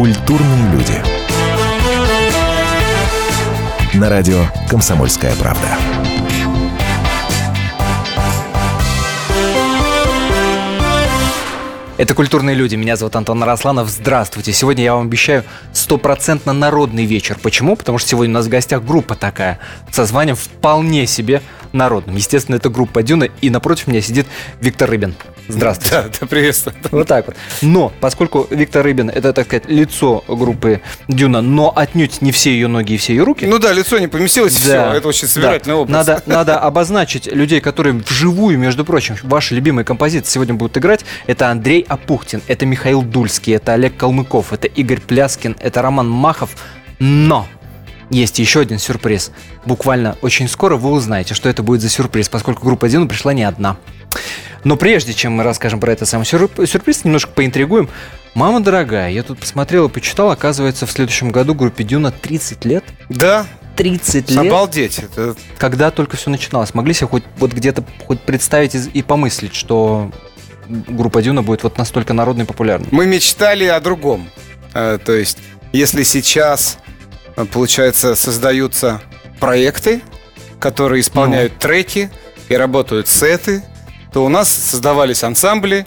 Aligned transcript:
Культурные 0.00 0.72
люди. 0.72 0.94
На 3.92 4.08
радио 4.08 4.46
«Комсомольская 4.66 5.36
правда». 5.36 5.76
Это 11.98 12.14
«Культурные 12.14 12.56
люди». 12.56 12.76
Меня 12.76 12.96
зовут 12.96 13.14
Антон 13.14 13.42
Росланов. 13.42 13.90
Здравствуйте. 13.90 14.54
Сегодня 14.54 14.84
я 14.84 14.94
вам 14.94 15.08
обещаю 15.08 15.44
стопроцентно 15.74 16.54
народный 16.54 17.04
вечер. 17.04 17.36
Почему? 17.42 17.76
Потому 17.76 17.98
что 17.98 18.08
сегодня 18.08 18.32
у 18.32 18.38
нас 18.38 18.46
в 18.46 18.48
гостях 18.48 18.82
группа 18.82 19.16
такая 19.16 19.58
со 19.90 20.06
званием 20.06 20.34
вполне 20.34 21.06
себе 21.06 21.42
народным. 21.74 22.16
Естественно, 22.16 22.56
это 22.56 22.70
группа 22.70 23.02
Дюна, 23.02 23.24
и 23.24 23.50
напротив 23.50 23.86
меня 23.86 24.00
сидит 24.00 24.26
Виктор 24.62 24.88
Рыбин. 24.88 25.14
Здравствуйте. 25.52 25.90
Да, 26.02 26.08
да, 26.20 26.26
приветствую. 26.26 26.74
Вот 26.90 27.06
так 27.06 27.26
вот. 27.26 27.36
Но, 27.62 27.92
поскольку 28.00 28.46
Виктор 28.50 28.84
Рыбин 28.84 29.10
это, 29.10 29.32
так 29.32 29.46
сказать, 29.46 29.68
лицо 29.68 30.24
группы 30.26 30.80
Дюна, 31.08 31.40
но 31.40 31.72
отнюдь 31.74 32.22
не 32.22 32.32
все 32.32 32.50
ее 32.50 32.68
ноги 32.68 32.94
и 32.94 32.96
все 32.96 33.14
ее 33.14 33.24
руки. 33.24 33.46
Ну 33.46 33.58
да, 33.58 33.72
лицо 33.72 33.98
не 33.98 34.08
поместилось, 34.08 34.54
да, 34.66 34.90
все. 34.90 34.98
Это 34.98 35.08
очень 35.08 35.28
собирательный 35.28 35.74
да. 35.74 35.80
образ. 35.80 35.92
Надо, 36.06 36.22
надо 36.26 36.58
обозначить 36.58 37.26
людей, 37.26 37.60
которые 37.60 37.94
вживую, 37.94 38.58
между 38.58 38.84
прочим, 38.84 39.16
ваши 39.22 39.54
любимые 39.54 39.84
композиции 39.84 40.30
сегодня 40.30 40.54
будут 40.54 40.76
играть. 40.78 41.04
Это 41.26 41.48
Андрей 41.48 41.84
Апухтин, 41.88 42.42
это 42.46 42.66
Михаил 42.66 43.02
Дульский, 43.02 43.54
это 43.54 43.72
Олег 43.72 43.96
Калмыков, 43.96 44.52
это 44.52 44.66
Игорь 44.68 45.00
Пляскин, 45.00 45.56
это 45.60 45.82
Роман 45.82 46.08
Махов. 46.08 46.50
Но 46.98 47.46
есть 48.10 48.38
еще 48.38 48.60
один 48.60 48.78
сюрприз. 48.78 49.30
Буквально 49.64 50.16
очень 50.22 50.48
скоро 50.48 50.76
вы 50.76 50.90
узнаете, 50.90 51.34
что 51.34 51.48
это 51.48 51.62
будет 51.62 51.80
за 51.80 51.88
сюрприз, 51.88 52.28
поскольку 52.28 52.64
группа 52.64 52.88
Дюна 52.88 53.06
пришла 53.06 53.32
не 53.32 53.44
одна. 53.44 53.76
Но 54.64 54.76
прежде 54.76 55.14
чем 55.14 55.32
мы 55.32 55.44
расскажем 55.44 55.80
про 55.80 55.92
это 55.92 56.04
самый 56.04 56.24
сюрприз, 56.24 57.04
немножко 57.04 57.32
поинтригуем. 57.32 57.88
Мама 58.34 58.60
дорогая, 58.60 59.10
я 59.10 59.22
тут 59.22 59.38
посмотрел 59.38 59.86
и 59.86 59.90
почитал, 59.90 60.30
оказывается, 60.30 60.86
в 60.86 60.90
следующем 60.90 61.30
году 61.30 61.54
группе 61.54 61.84
Дюна 61.84 62.10
30 62.10 62.64
лет. 62.64 62.84
Да. 63.08 63.46
30 63.76 64.30
лет. 64.30 64.38
Обалдеть. 64.38 64.98
Это... 64.98 65.34
Когда 65.56 65.90
только 65.90 66.16
все 66.16 66.30
начиналось. 66.30 66.74
Могли 66.74 66.92
себе 66.92 67.06
хоть 67.06 67.24
вот 67.38 67.52
где-то 67.52 67.84
хоть 68.06 68.20
представить 68.20 68.74
и 68.74 69.02
помыслить, 69.02 69.54
что 69.54 70.10
группа 70.68 71.22
Дюна 71.22 71.42
будет 71.42 71.62
вот 71.62 71.78
настолько 71.78 72.12
народной 72.12 72.44
и 72.44 72.46
популярной? 72.46 72.88
Мы 72.90 73.06
мечтали 73.06 73.64
о 73.64 73.80
другом. 73.80 74.28
Э, 74.74 74.98
то 75.02 75.12
есть, 75.12 75.38
если 75.72 76.02
сейчас, 76.02 76.78
получается, 77.52 78.14
создаются 78.14 79.00
проекты, 79.38 80.02
которые 80.58 81.00
исполняют 81.00 81.54
ну. 81.54 81.58
треки 81.60 82.10
и 82.48 82.54
работают 82.54 83.08
сеты, 83.08 83.62
то 84.12 84.24
у 84.24 84.28
нас 84.28 84.50
создавались 84.50 85.24
ансамбли, 85.24 85.86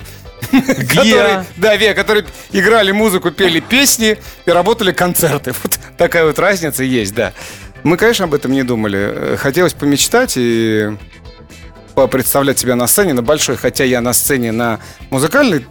которые, 0.89 1.45
да, 1.57 1.75
Виа, 1.75 1.93
которые 1.93 2.25
играли 2.51 2.91
музыку, 2.91 3.31
пели 3.31 3.59
песни 3.59 4.17
и 4.45 4.51
работали 4.51 4.91
концерты. 4.91 5.53
Вот 5.63 5.79
такая 5.97 6.25
вот 6.25 6.39
разница 6.39 6.83
есть, 6.83 7.13
да. 7.13 7.33
Мы, 7.83 7.97
конечно, 7.97 8.25
об 8.25 8.33
этом 8.33 8.51
не 8.51 8.63
думали. 8.63 9.37
Хотелось 9.37 9.73
помечтать 9.73 10.33
и 10.37 10.91
представлять 12.09 12.57
себя 12.57 12.75
на 12.75 12.87
сцене, 12.87 13.13
на 13.13 13.21
большой, 13.21 13.57
хотя 13.57 13.83
я 13.83 14.01
на 14.01 14.13
сцене 14.13 14.51
на 14.51 14.79
музыкальной, 15.09 15.67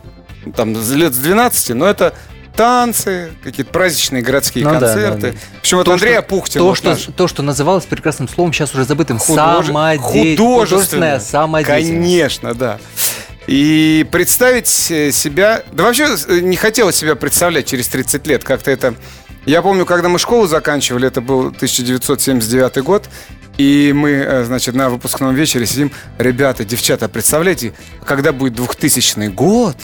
там, 0.55 0.75
лет 0.75 1.15
с 1.15 1.19
12, 1.19 1.71
но 1.71 1.87
это 1.87 2.15
танцы, 2.57 3.33
какие-то 3.43 3.71
праздничные 3.71 4.23
городские 4.23 4.65
ну, 4.65 4.71
концерты. 4.71 5.21
Да, 5.21 5.29
да, 5.29 5.33
да. 5.33 5.39
Причем 5.61 5.79
это 5.81 5.93
Андрей 5.93 6.19
Апухтин. 6.19 6.61
То, 6.61 6.69
вот 6.69 6.79
что, 6.79 6.91
наш... 6.91 7.09
то, 7.17 7.29
что 7.29 7.43
называлось 7.43 7.85
прекрасным 7.85 8.29
словом, 8.29 8.53
сейчас 8.53 8.75
уже 8.75 8.85
забытым. 8.85 9.19
Художе... 9.19 9.69
Самодеятельность. 9.69 10.39
Художественная 10.39 11.21
самодеятельность. 11.21 11.91
Конечно, 11.91 12.55
да. 12.55 12.79
И 13.47 14.07
представить 14.11 14.69
себя... 14.69 15.63
Да 15.73 15.85
вообще 15.85 16.07
э, 16.29 16.41
не 16.41 16.57
хотелось 16.57 16.97
себя 16.97 17.17
представлять 17.17 17.67
через 17.67 17.89
30 17.89 18.27
лет. 18.27 18.45
Как-то 18.45 18.71
это... 18.71 18.95
Я 19.45 19.63
помню, 19.63 19.85
когда 19.85 20.09
мы 20.09 20.19
школу 20.19 20.47
заканчивали, 20.47 21.09
это 21.09 21.21
был 21.21 21.49
1979 21.49 22.85
год, 22.85 23.09
и 23.59 23.93
мы, 23.93 24.11
э, 24.11 24.45
значит, 24.45 24.77
на 24.77 24.89
выпускном 24.89 25.35
вечере 25.35 25.67
сидим, 25.67 25.91
ребята, 26.19 26.65
девчата, 26.65 27.09
представляете, 27.09 27.73
когда 28.07 28.33
будет 28.33 28.55
2000 28.55 29.29
год, 29.29 29.77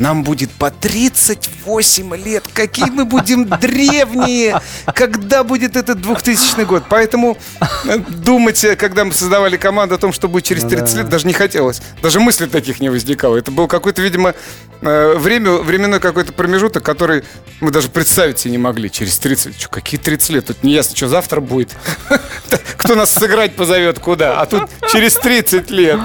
нам 0.00 0.24
будет 0.24 0.50
по 0.50 0.70
38 0.70 2.16
лет. 2.16 2.44
Какие 2.52 2.90
мы 2.90 3.04
будем 3.04 3.46
древние. 3.46 4.60
Когда 4.94 5.44
будет 5.44 5.76
этот 5.76 6.00
2000 6.00 6.64
год? 6.64 6.84
Поэтому 6.88 7.36
э, 7.84 7.98
думать, 7.98 8.64
когда 8.78 9.04
мы 9.04 9.12
создавали 9.12 9.58
команду 9.58 9.94
о 9.94 9.98
том, 9.98 10.12
что 10.12 10.26
будет 10.26 10.44
через 10.44 10.64
30 10.64 10.96
лет, 10.96 11.08
даже 11.10 11.26
не 11.26 11.34
хотелось. 11.34 11.82
Даже 12.02 12.18
мысли 12.18 12.46
таких 12.46 12.80
не 12.80 12.88
возникало. 12.88 13.36
Это 13.36 13.50
был 13.50 13.68
какой-то, 13.68 14.00
видимо, 14.00 14.34
э, 14.80 15.14
время, 15.16 15.52
временной 15.52 16.00
какой-то 16.00 16.32
промежуток, 16.32 16.82
который 16.82 17.22
мы 17.60 17.70
даже 17.70 17.88
представить 17.88 18.38
себе 18.38 18.52
не 18.52 18.58
могли. 18.58 18.90
Через 18.90 19.18
30. 19.18 19.60
Что, 19.60 19.68
какие 19.68 20.00
30 20.00 20.30
лет? 20.30 20.46
Тут 20.46 20.64
не 20.64 20.72
ясно, 20.72 20.96
что 20.96 21.08
завтра 21.08 21.42
будет. 21.42 21.76
Кто 22.78 22.94
нас 22.94 23.10
сыграть 23.10 23.54
позовет 23.54 23.98
куда. 23.98 24.40
А 24.40 24.46
тут 24.46 24.62
через 24.90 25.14
30 25.16 25.70
лет. 25.70 26.00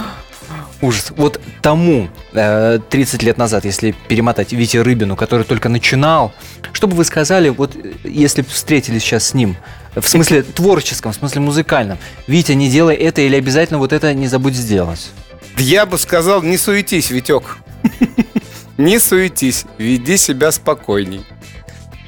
Ужас. 0.81 1.11
Вот 1.15 1.39
тому 1.61 2.09
э, 2.33 2.79
30 2.89 3.23
лет 3.23 3.37
назад, 3.37 3.65
если 3.65 3.95
перемотать 4.07 4.51
Вите 4.51 4.81
Рыбину, 4.81 5.15
который 5.15 5.45
только 5.45 5.69
начинал, 5.69 6.33
что 6.73 6.87
бы 6.87 6.95
вы 6.95 7.05
сказали, 7.05 7.49
вот 7.49 7.75
если 8.03 8.41
встретились 8.41 9.01
сейчас 9.01 9.29
с 9.29 9.33
ним, 9.33 9.55
в 9.95 10.07
смысле 10.07 10.43
творческом, 10.43 11.13
в 11.13 11.15
смысле 11.15 11.41
музыкальном, 11.41 11.97
Витя, 12.27 12.51
не 12.51 12.69
делай 12.69 12.95
это 12.95 13.21
или 13.21 13.35
обязательно 13.35 13.79
вот 13.79 13.93
это 13.93 14.13
не 14.13 14.27
забудь 14.27 14.55
сделать? 14.55 15.09
Я 15.57 15.85
бы 15.85 15.97
сказал, 15.97 16.43
не 16.43 16.57
суетись, 16.57 17.09
Витек. 17.09 17.57
Не 18.77 18.99
суетись, 18.99 19.65
веди 19.77 20.17
себя 20.17 20.51
спокойней. 20.51 21.25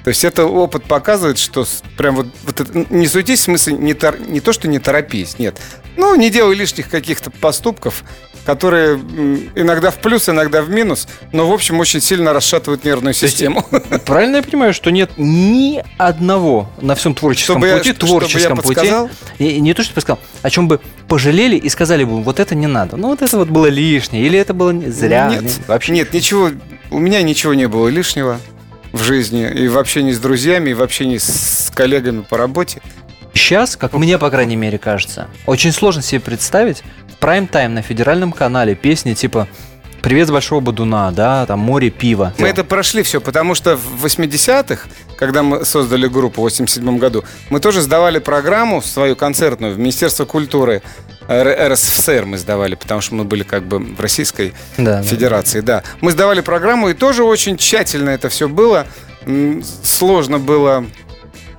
То 0.03 0.09
есть 0.09 0.23
это 0.23 0.45
опыт 0.45 0.83
показывает, 0.83 1.37
что 1.37 1.65
прям 1.97 2.15
вот, 2.17 2.27
вот 2.43 2.61
это, 2.61 2.85
не 2.89 3.07
суетись, 3.07 3.39
в 3.39 3.43
смысле 3.43 3.73
не, 3.73 3.93
тор, 3.93 4.19
не 4.19 4.39
то, 4.39 4.53
что 4.53 4.67
не 4.67 4.79
торопись, 4.79 5.37
нет. 5.39 5.57
Ну, 5.97 6.15
не 6.15 6.29
делай 6.29 6.55
лишних 6.55 6.89
каких-то 6.89 7.31
поступков, 7.31 8.03
которые 8.47 8.95
иногда 9.55 9.91
в 9.91 9.97
плюс, 9.97 10.29
иногда 10.29 10.61
в 10.61 10.69
минус, 10.69 11.05
но, 11.33 11.45
в 11.45 11.51
общем, 11.51 11.81
очень 11.81 11.99
сильно 11.99 12.31
расшатывают 12.31 12.85
нервную 12.85 13.13
систему. 13.13 13.65
Есть, 13.69 14.03
правильно 14.05 14.37
я 14.37 14.43
понимаю, 14.43 14.73
что 14.73 14.89
нет 14.89 15.11
ни 15.17 15.83
одного 15.97 16.69
на 16.79 16.95
всем 16.95 17.13
творческом 17.13 17.57
чтобы 17.57 17.77
пути, 17.77 17.89
я, 17.89 17.93
творческом 17.93 18.61
чтобы 18.61 18.73
я 18.73 19.03
пути, 19.03 19.43
не, 19.43 19.59
не 19.59 19.73
то, 19.73 19.83
что 19.83 19.93
подсказал, 19.93 20.19
о 20.43 20.49
чем 20.49 20.69
бы 20.69 20.79
пожалели 21.09 21.57
и 21.57 21.67
сказали 21.67 22.05
бы, 22.05 22.23
вот 22.23 22.39
это 22.39 22.55
не 22.55 22.67
надо, 22.67 22.95
ну 22.95 23.09
вот 23.09 23.21
это 23.21 23.37
вот 23.37 23.49
было 23.49 23.65
лишнее, 23.65 24.25
или 24.25 24.39
это 24.39 24.53
было 24.53 24.73
зря. 24.89 25.27
Нет, 25.29 25.41
нет, 25.41 25.59
вообще. 25.67 25.91
нет 25.91 26.13
ничего, 26.13 26.49
у 26.89 26.99
меня 26.99 27.21
ничего 27.23 27.53
не 27.53 27.67
было 27.67 27.89
лишнего 27.89 28.39
в 28.93 29.03
жизни, 29.03 29.45
и 29.51 29.67
в 29.67 29.77
общении 29.77 30.13
с 30.13 30.19
друзьями, 30.19 30.69
и 30.69 30.73
в 30.73 30.81
общении 30.81 31.17
с 31.17 31.69
коллегами 31.75 32.21
по 32.21 32.37
работе. 32.37 32.81
Сейчас, 33.37 33.77
как 33.77 33.93
мне, 33.93 34.17
по 34.17 34.31
крайней 34.31 34.55
мере, 34.55 34.79
кажется, 34.79 35.27
очень 35.45 35.71
сложно 35.71 36.01
себе 36.01 36.19
представить 36.19 36.81
прайм-тайм 37.19 37.75
на 37.75 37.83
федеральном 37.83 38.31
канале 38.31 38.73
песни 38.73 39.13
типа 39.13 39.47
Привет 40.01 40.27
с 40.27 40.31
Большого 40.31 40.59
Бадуна, 40.59 41.11
да, 41.11 41.45
там 41.45 41.59
море 41.59 41.91
пива. 41.91 42.33
Мы 42.39 42.47
это 42.47 42.63
прошли 42.63 43.03
все, 43.03 43.21
потому 43.21 43.53
что 43.53 43.77
в 43.77 44.03
80-х, 44.03 44.87
когда 45.17 45.43
мы 45.43 45.65
создали 45.65 46.07
группу 46.07 46.41
в 46.41 46.45
87 46.45 46.97
году, 46.97 47.25
мы 47.51 47.59
тоже 47.59 47.81
сдавали 47.81 48.17
программу 48.17 48.81
свою 48.81 49.15
концертную 49.15 49.75
в 49.75 49.79
Министерство 49.79 50.25
культуры 50.25 50.81
РСФСР 51.29 52.25
мы 52.25 52.37
сдавали, 52.37 52.73
потому 52.73 53.01
что 53.01 53.15
мы 53.15 53.23
были 53.23 53.43
как 53.43 53.67
бы 53.67 53.79
в 53.79 53.99
Российской 53.99 54.53
да, 54.77 55.03
Федерации, 55.03 55.59
да. 55.59 55.81
да. 55.81 55.83
Мы 56.01 56.11
сдавали 56.11 56.41
программу, 56.41 56.89
и 56.89 56.93
тоже 56.93 57.23
очень 57.23 57.57
тщательно 57.57 58.09
это 58.09 58.29
все 58.29 58.47
было. 58.47 58.87
Сложно 59.83 60.39
было 60.39 60.85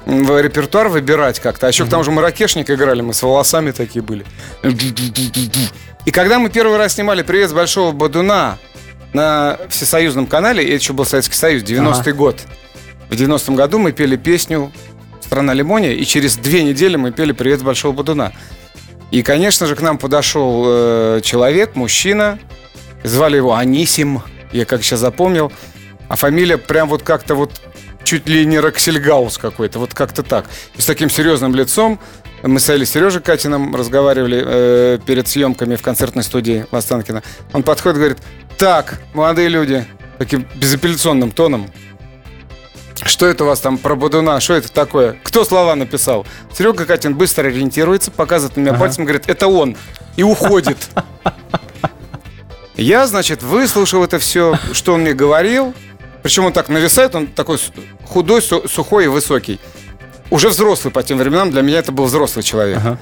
в 0.08 0.40
репертуар 0.40 0.88
выбирать 0.88 1.38
как-то. 1.38 1.66
А 1.66 1.68
еще 1.68 1.84
к 1.84 1.90
тому 1.90 2.02
же 2.02 2.10
мы 2.10 2.22
ракешник 2.22 2.70
играли, 2.70 3.02
мы 3.02 3.12
с 3.12 3.22
волосами 3.22 3.72
такие 3.72 4.02
были. 4.02 4.24
И 6.06 6.10
когда 6.10 6.38
мы 6.38 6.48
первый 6.48 6.78
раз 6.78 6.94
снимали 6.94 7.20
«Привет 7.20 7.50
с 7.50 7.52
Большого 7.52 7.92
Бадуна» 7.92 8.56
на 9.12 9.58
всесоюзном 9.68 10.26
канале, 10.26 10.64
это 10.64 10.82
еще 10.82 10.94
был 10.94 11.04
Советский 11.04 11.34
Союз, 11.34 11.62
90-й 11.62 12.00
ага. 12.00 12.12
год. 12.12 12.40
В 13.10 13.12
90-м 13.12 13.54
году 13.54 13.78
мы 13.78 13.92
пели 13.92 14.16
песню 14.16 14.72
«Страна 15.20 15.52
лимония», 15.52 15.92
и 15.92 16.04
через 16.06 16.38
две 16.38 16.62
недели 16.62 16.96
мы 16.96 17.12
пели 17.12 17.32
«Привет 17.32 17.60
с 17.60 17.62
Большого 17.62 17.92
Бадуна». 17.92 18.32
И, 19.10 19.22
конечно 19.22 19.66
же, 19.66 19.76
к 19.76 19.82
нам 19.82 19.98
подошел 19.98 20.64
э, 20.66 21.20
человек, 21.22 21.76
мужчина, 21.76 22.38
звали 23.04 23.36
его 23.36 23.54
Анисим, 23.54 24.22
я 24.52 24.64
как 24.64 24.82
сейчас 24.82 25.00
запомнил, 25.00 25.52
а 26.08 26.16
фамилия 26.16 26.56
прям 26.56 26.88
вот 26.88 27.02
как-то 27.02 27.34
вот 27.34 27.60
чуть 28.08 28.26
ли 28.26 28.46
не 28.46 28.58
Роксельгаус 28.58 29.36
какой-то, 29.36 29.78
вот 29.78 29.92
как-то 29.92 30.22
так. 30.22 30.46
И 30.78 30.80
с 30.80 30.86
таким 30.86 31.10
серьезным 31.10 31.54
лицом 31.54 32.00
мы 32.42 32.58
с 32.58 32.66
Элли 32.70 32.86
Сережей 32.86 33.20
Катиным 33.20 33.76
разговаривали 33.76 34.42
э, 34.46 34.98
перед 35.04 35.28
съемками 35.28 35.76
в 35.76 35.82
концертной 35.82 36.24
студии 36.24 36.64
Лостанкина. 36.72 37.22
Он 37.52 37.62
подходит 37.62 37.96
и 37.96 38.00
говорит, 38.00 38.18
так, 38.56 38.98
молодые 39.12 39.50
люди, 39.50 39.84
таким 40.16 40.46
безапелляционным 40.54 41.32
тоном, 41.32 41.70
что 43.04 43.26
это 43.26 43.44
у 43.44 43.46
вас 43.46 43.60
там 43.60 43.76
про 43.76 43.94
Бодуна? 43.94 44.40
Что 44.40 44.54
это 44.54 44.72
такое? 44.72 45.18
Кто 45.22 45.44
слова 45.44 45.74
написал? 45.74 46.26
Серега 46.56 46.86
Катин 46.86 47.14
быстро 47.14 47.48
ориентируется, 47.48 48.10
показывает 48.10 48.56
на 48.56 48.62
меня 48.62 48.70
ага. 48.70 48.80
пальцем, 48.80 49.04
говорит, 49.04 49.24
это 49.26 49.48
он. 49.48 49.76
И 50.16 50.22
уходит. 50.22 50.78
Я, 52.74 53.06
значит, 53.06 53.42
выслушал 53.42 54.02
это 54.02 54.18
все, 54.18 54.58
что 54.72 54.94
он 54.94 55.02
мне 55.02 55.12
говорил. 55.12 55.74
Причем 56.28 56.44
он 56.44 56.52
так 56.52 56.68
нависает, 56.68 57.14
он 57.14 57.26
такой 57.26 57.58
худой, 58.04 58.42
су- 58.42 58.68
сухой 58.68 59.06
и 59.06 59.08
высокий. 59.08 59.58
Уже 60.28 60.50
взрослый 60.50 60.92
по 60.92 61.02
тем 61.02 61.16
временам, 61.16 61.50
для 61.50 61.62
меня 61.62 61.78
это 61.78 61.90
был 61.90 62.04
взрослый 62.04 62.42
человек. 62.42 62.76
Ага. 62.76 62.98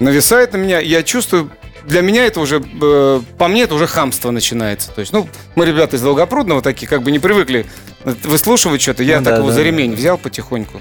Нависает 0.00 0.52
на 0.52 0.56
меня, 0.56 0.80
я 0.80 1.04
чувствую, 1.04 1.52
для 1.84 2.00
меня 2.00 2.26
это 2.26 2.40
уже, 2.40 2.60
э, 2.82 3.20
по 3.38 3.46
мне 3.46 3.62
это 3.62 3.76
уже 3.76 3.86
хамство 3.86 4.32
начинается. 4.32 4.90
То 4.90 5.00
есть, 5.00 5.12
ну, 5.12 5.28
мы 5.54 5.64
ребята 5.64 5.94
из 5.94 6.02
Долгопрудного 6.02 6.60
такие, 6.60 6.88
как 6.88 7.04
бы 7.04 7.12
не 7.12 7.20
привыкли 7.20 7.66
выслушивать 8.02 8.82
что-то. 8.82 9.04
Я 9.04 9.20
Ну 9.20 9.24
так 9.26 9.34
да, 9.34 9.38
его 9.38 9.48
да, 9.50 9.54
за 9.54 9.62
ремень 9.62 9.94
взял 9.94 10.18
потихоньку. 10.18 10.80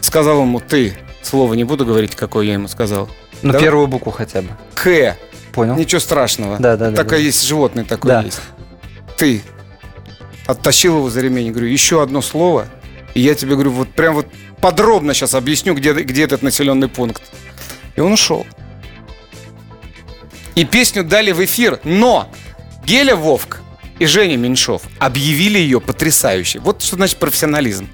Сказал 0.00 0.40
ему 0.42 0.60
«ты». 0.60 0.96
Слово 1.20 1.54
не 1.54 1.64
буду 1.64 1.84
говорить, 1.84 2.14
какое 2.14 2.46
я 2.46 2.52
ему 2.52 2.68
сказал. 2.68 3.08
Ну, 3.42 3.50
Давай. 3.50 3.60
первую 3.60 3.88
букву 3.88 4.12
хотя 4.12 4.40
бы. 4.42 4.50
К. 4.76 5.16
Понял? 5.52 5.74
Ничего 5.74 6.00
страшного. 6.00 6.58
Да, 6.60 6.76
да, 6.76 6.90
да, 6.90 6.96
Такое 6.96 7.18
да. 7.18 7.24
есть, 7.24 7.42
животное 7.44 7.82
такое 7.84 8.12
Да. 8.12 8.22
есть. 8.22 8.40
Ты. 9.16 9.42
Оттащил 10.46 10.98
его 10.98 11.10
за 11.10 11.20
ремень. 11.20 11.50
Говорю, 11.50 11.68
еще 11.68 12.02
одно 12.02 12.22
слово. 12.22 12.68
И 13.14 13.20
я 13.20 13.34
тебе 13.34 13.52
говорю, 13.52 13.72
вот 13.72 13.88
прям 13.88 14.14
вот 14.14 14.26
подробно 14.60 15.14
сейчас 15.14 15.34
объясню, 15.34 15.74
где, 15.74 15.92
где 15.92 16.24
этот 16.24 16.42
населенный 16.42 16.88
пункт. 16.88 17.22
И 17.96 18.00
он 18.00 18.12
ушел. 18.12 18.46
И 20.54 20.64
песню 20.64 21.04
дали 21.04 21.32
в 21.32 21.44
эфир. 21.44 21.80
Но 21.84 22.30
Геля 22.84 23.16
Вовк 23.16 23.60
и 23.98 24.06
Женя 24.06 24.36
Меньшов 24.36 24.82
объявили 24.98 25.58
ее 25.58 25.80
потрясающей. 25.80 26.60
Вот 26.60 26.82
что 26.82 26.96
значит 26.96 27.18
профессионализм. 27.18 27.88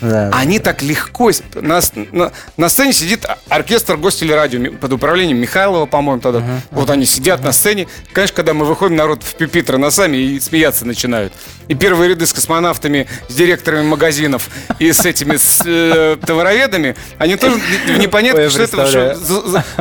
Да. 0.00 0.30
Они 0.32 0.58
так 0.58 0.82
легко... 0.82 1.30
На, 1.54 1.80
на- 2.12 2.32
на 2.56 2.68
сцене 2.68 2.92
сидит 2.92 3.24
оркестр 3.48 3.96
гостелерадио 3.96 4.72
под 4.72 4.92
управлением 4.92 5.38
Михайлова, 5.38 5.86
по-моему, 5.86 6.20
тогда. 6.20 6.42
Вот 6.70 6.90
они 6.90 7.06
сидят 7.06 7.42
на 7.44 7.52
сцене. 7.52 7.86
Конечно, 8.12 8.36
когда 8.36 8.54
мы 8.54 8.64
выходим, 8.64 8.96
народ 8.96 9.22
в 9.22 9.34
пюпитры 9.34 9.78
носами 9.78 10.16
и 10.16 10.40
смеяться 10.40 10.84
начинают. 10.86 11.32
И 11.68 11.74
первые 11.74 12.10
ряды 12.10 12.26
с 12.26 12.32
космонавтами, 12.32 13.06
с 13.28 13.34
директорами 13.34 13.82
магазинов 13.86 14.48
и 14.78 14.92
с 14.92 15.04
этими 15.04 15.36
с, 15.36 15.62
э, 15.64 16.16
товароведами, 16.24 16.94
они 17.18 17.36
тоже 17.36 17.56
не- 17.88 17.98
непонятно, 17.98 18.48
что 18.50 18.62
это 18.62 18.86
что 18.86 18.98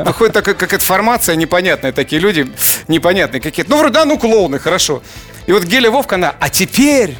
выходит 0.04 0.34
такая 0.34 0.56
какая-то 0.56 0.84
формация 0.86 1.36
непонятная, 1.36 1.92
такие 1.92 2.20
люди 2.22 2.52
непонятные 2.88 3.40
какие-то. 3.42 3.70
Ну, 3.72 3.78
вроде, 3.78 3.94
да, 3.94 4.06
ну, 4.06 4.18
клоуны, 4.18 4.58
хорошо. 4.60 5.04
И 5.46 5.52
вот 5.52 5.64
Геля 5.64 5.92
Вовка, 5.92 6.16
она, 6.16 6.34
а 6.40 6.50
теперь 6.50 7.16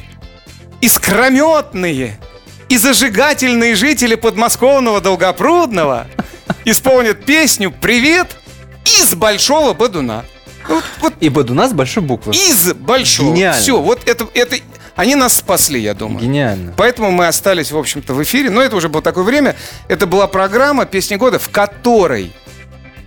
искрометные 0.80 2.18
и 2.68 2.76
зажигательные 2.76 3.74
жители 3.76 4.14
подмосковного 4.14 5.00
Долгопрудного 5.00 6.06
исполнят 6.64 7.24
песню 7.24 7.70
«Привет» 7.70 8.36
из 8.98 9.14
Большого 9.14 9.72
Бадуна. 9.72 10.24
Вот, 10.68 10.84
вот 11.00 11.14
И 11.20 11.28
Бадуна 11.28 11.68
с 11.68 11.72
большой 11.72 12.02
буквы. 12.02 12.32
из 12.32 12.72
Большого. 12.74 13.34
Гениально. 13.34 13.60
Все, 13.60 13.80
вот 13.80 14.08
это, 14.08 14.26
это... 14.34 14.56
Они 14.96 15.14
нас 15.14 15.36
спасли, 15.36 15.80
я 15.80 15.94
думаю. 15.94 16.20
Гениально. 16.20 16.72
Поэтому 16.76 17.10
мы 17.10 17.26
остались, 17.26 17.70
в 17.70 17.78
общем-то, 17.78 18.14
в 18.14 18.22
эфире. 18.22 18.50
Но 18.50 18.62
это 18.62 18.76
уже 18.76 18.88
было 18.88 19.02
такое 19.02 19.24
время. 19.24 19.54
Это 19.88 20.06
была 20.06 20.26
программа 20.26 20.86
«Песни 20.86 21.16
года», 21.16 21.38
в 21.38 21.50
которой 21.50 22.32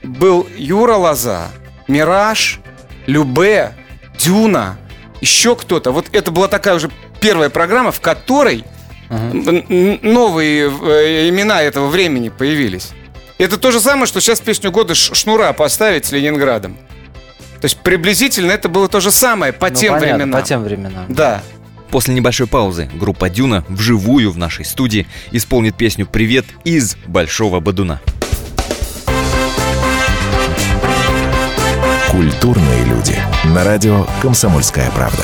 был 0.04 0.48
Юра 0.56 0.96
Лоза, 0.96 1.48
Мираж, 1.88 2.60
Любе, 3.08 3.74
Дюна, 4.18 4.78
еще 5.20 5.56
кто-то. 5.56 5.92
Вот 5.92 6.06
это 6.14 6.32
была 6.32 6.48
такая 6.48 6.76
уже 6.76 6.90
первая 7.20 7.50
программа, 7.50 7.92
в 7.92 8.00
которой 8.00 8.64
н- 9.10 10.00
новые 10.02 10.70
э, 10.70 11.30
имена 11.30 11.62
этого 11.62 11.88
времени 11.88 12.30
появились. 12.30 12.92
Это 13.38 13.58
то 13.58 13.72
же 13.72 13.80
самое, 13.80 14.06
что 14.06 14.20
сейчас 14.22 14.40
песню 14.42 14.72
года 14.72 14.96
Шнура 14.96 15.54
поставить 15.54 16.06
с 16.06 16.12
Ленинградом. 16.12 16.78
То 17.62 17.66
есть 17.66 17.78
приблизительно 17.78 18.52
это 18.52 18.70
было 18.70 18.88
то 18.88 19.00
же 19.00 19.12
самое 19.12 19.52
по 19.54 19.70
Ну, 19.70 19.76
тем 19.76 19.94
понятно, 19.94 20.16
временам. 20.18 20.42
По 20.42 20.48
тем 20.48 20.64
временам. 20.64 21.06
Да. 21.10 21.42
После 21.90 22.14
небольшой 22.14 22.48
паузы 22.48 22.90
группа 22.94 23.30
Дюна 23.30 23.66
вживую 23.68 24.32
в 24.32 24.38
нашей 24.38 24.64
студии 24.64 25.08
исполнит 25.32 25.76
песню 25.76 26.06
«Привет» 26.06 26.46
из 26.64 26.96
Большого 27.08 27.60
Бадуна. 27.60 28.00
Культурные 32.12 32.84
люди. 32.86 33.16
На 33.46 33.64
радио 33.64 34.06
«Комсомольская 34.22 34.90
правда». 34.92 35.24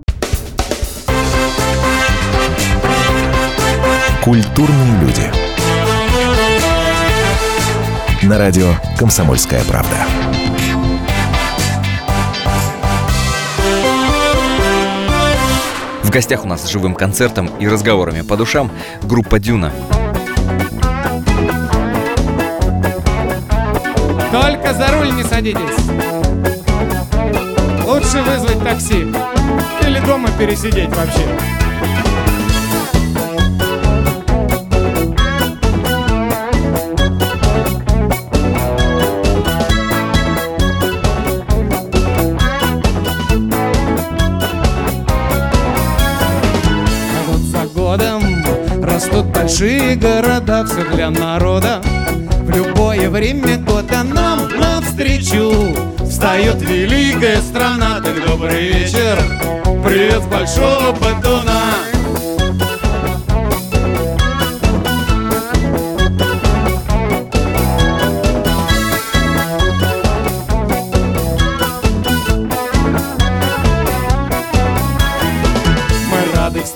Культурные 4.23 4.99
люди. 5.01 5.31
На 8.21 8.37
радио 8.37 8.75
«Комсомольская 8.95 9.63
правда». 9.63 9.95
В 16.03 16.11
гостях 16.11 16.45
у 16.45 16.47
нас 16.47 16.61
с 16.61 16.67
живым 16.67 16.93
концертом 16.93 17.47
и 17.59 17.67
разговорами 17.67 18.21
по 18.21 18.37
душам 18.37 18.69
группа 19.01 19.39
Дюна. 19.39 19.73
Только 24.31 24.73
за 24.75 24.87
руль 24.91 25.15
не 25.15 25.23
садитесь. 25.23 25.61
Лучше 27.87 28.21
вызвать 28.21 28.63
такси. 28.63 29.07
Или 29.81 29.99
дома 30.05 30.29
пересидеть 30.37 30.95
вообще. 30.95 31.25
Большие 49.51 49.95
города, 49.97 50.65
все 50.65 50.81
для 50.95 51.09
народа. 51.09 51.81
В 52.43 52.49
любое 52.55 53.09
время 53.09 53.57
года 53.57 54.01
нам 54.03 54.47
навстречу 54.47 55.75
Встает 56.09 56.61
великая 56.61 57.41
страна, 57.41 57.99
так 58.01 58.25
добрый 58.25 58.69
вечер. 58.69 59.17
Привет 59.83 60.23
большого 60.29 60.93
батуна 60.93 61.60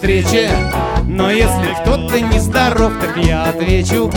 встрече, 0.06 0.52
но 1.08 1.32
если 1.32 1.74
кто-то 1.82 2.22
нездоров, 2.22 2.94
так 3.02 3.18
я 3.18 3.46
отвечу, 3.46 4.12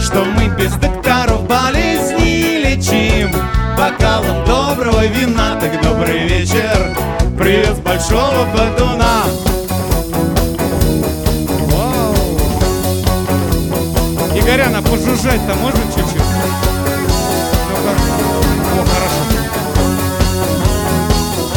что 0.00 0.24
мы 0.24 0.48
без 0.56 0.72
докторов 0.76 1.46
болезни 1.46 2.64
лечим. 2.64 3.30
Бокалом 3.76 4.46
доброго 4.46 5.04
вина, 5.04 5.60
так 5.60 5.82
добрый 5.82 6.26
вечер, 6.26 6.96
привет 7.36 7.76
с 7.76 7.80
большого. 7.80 8.46
Вау. 11.70 12.14
Игоряна, 14.34 14.80
пожужжать-то 14.80 15.54
можно 15.60 15.82
чуть-чуть? 15.94 16.30
Ну-ка. 17.68 17.92
О, 18.72 18.84
хорошо. 18.86 19.22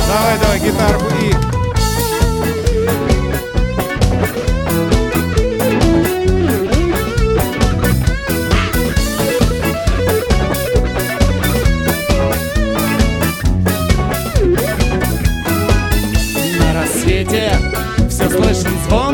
Давай, 0.05 0.38
давай, 0.38 0.59
гитарку 0.59 1.05
и... 1.21 1.58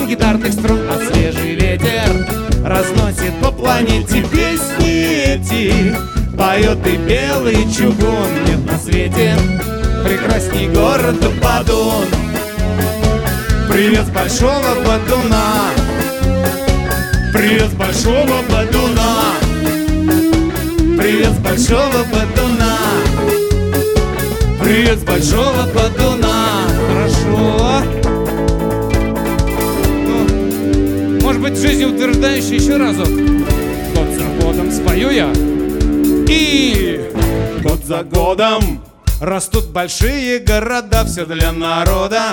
гитарных 0.05 0.53
струн, 0.53 0.81
а 0.89 0.99
свежий 1.11 1.55
ветер 1.55 2.27
разносит 2.63 3.33
по 3.41 3.51
планете 3.51 4.21
песни 4.23 5.33
эти. 5.33 5.95
Поет 6.37 6.85
и 6.85 6.97
белый 6.97 7.67
чугун, 7.73 8.27
нет 8.45 8.65
на 8.65 8.77
свете 8.77 9.35
прекрасней 10.03 10.69
города 10.69 11.29
Бадун. 11.41 12.05
Привет 13.71 14.05
большого 14.13 14.75
Бадуна, 14.85 15.71
привет 17.33 17.73
большого 17.73 18.41
Бадуна, 18.49 19.33
привет 20.97 21.39
большого 21.39 22.03
Бадуна, 22.11 22.77
привет 24.59 24.99
большого 24.99 25.03
Бадуна. 25.03 25.05
Привет 25.05 25.05
большого 25.05 25.67
Бадуна. 25.75 26.84
Может 31.35 31.51
быть 31.51 31.61
жизнеутверждающий 31.61 32.55
еще 32.55 32.77
разок. 32.77 33.09
Год 33.09 34.07
за 34.15 34.23
годом 34.41 34.71
спою 34.71 35.09
я. 35.09 35.33
И 36.29 37.11
год 37.61 37.83
за 37.83 38.03
годом 38.03 38.81
Растут 39.19 39.65
большие 39.65 40.39
города, 40.39 41.03
все 41.03 41.25
для 41.25 41.51
народа. 41.51 42.31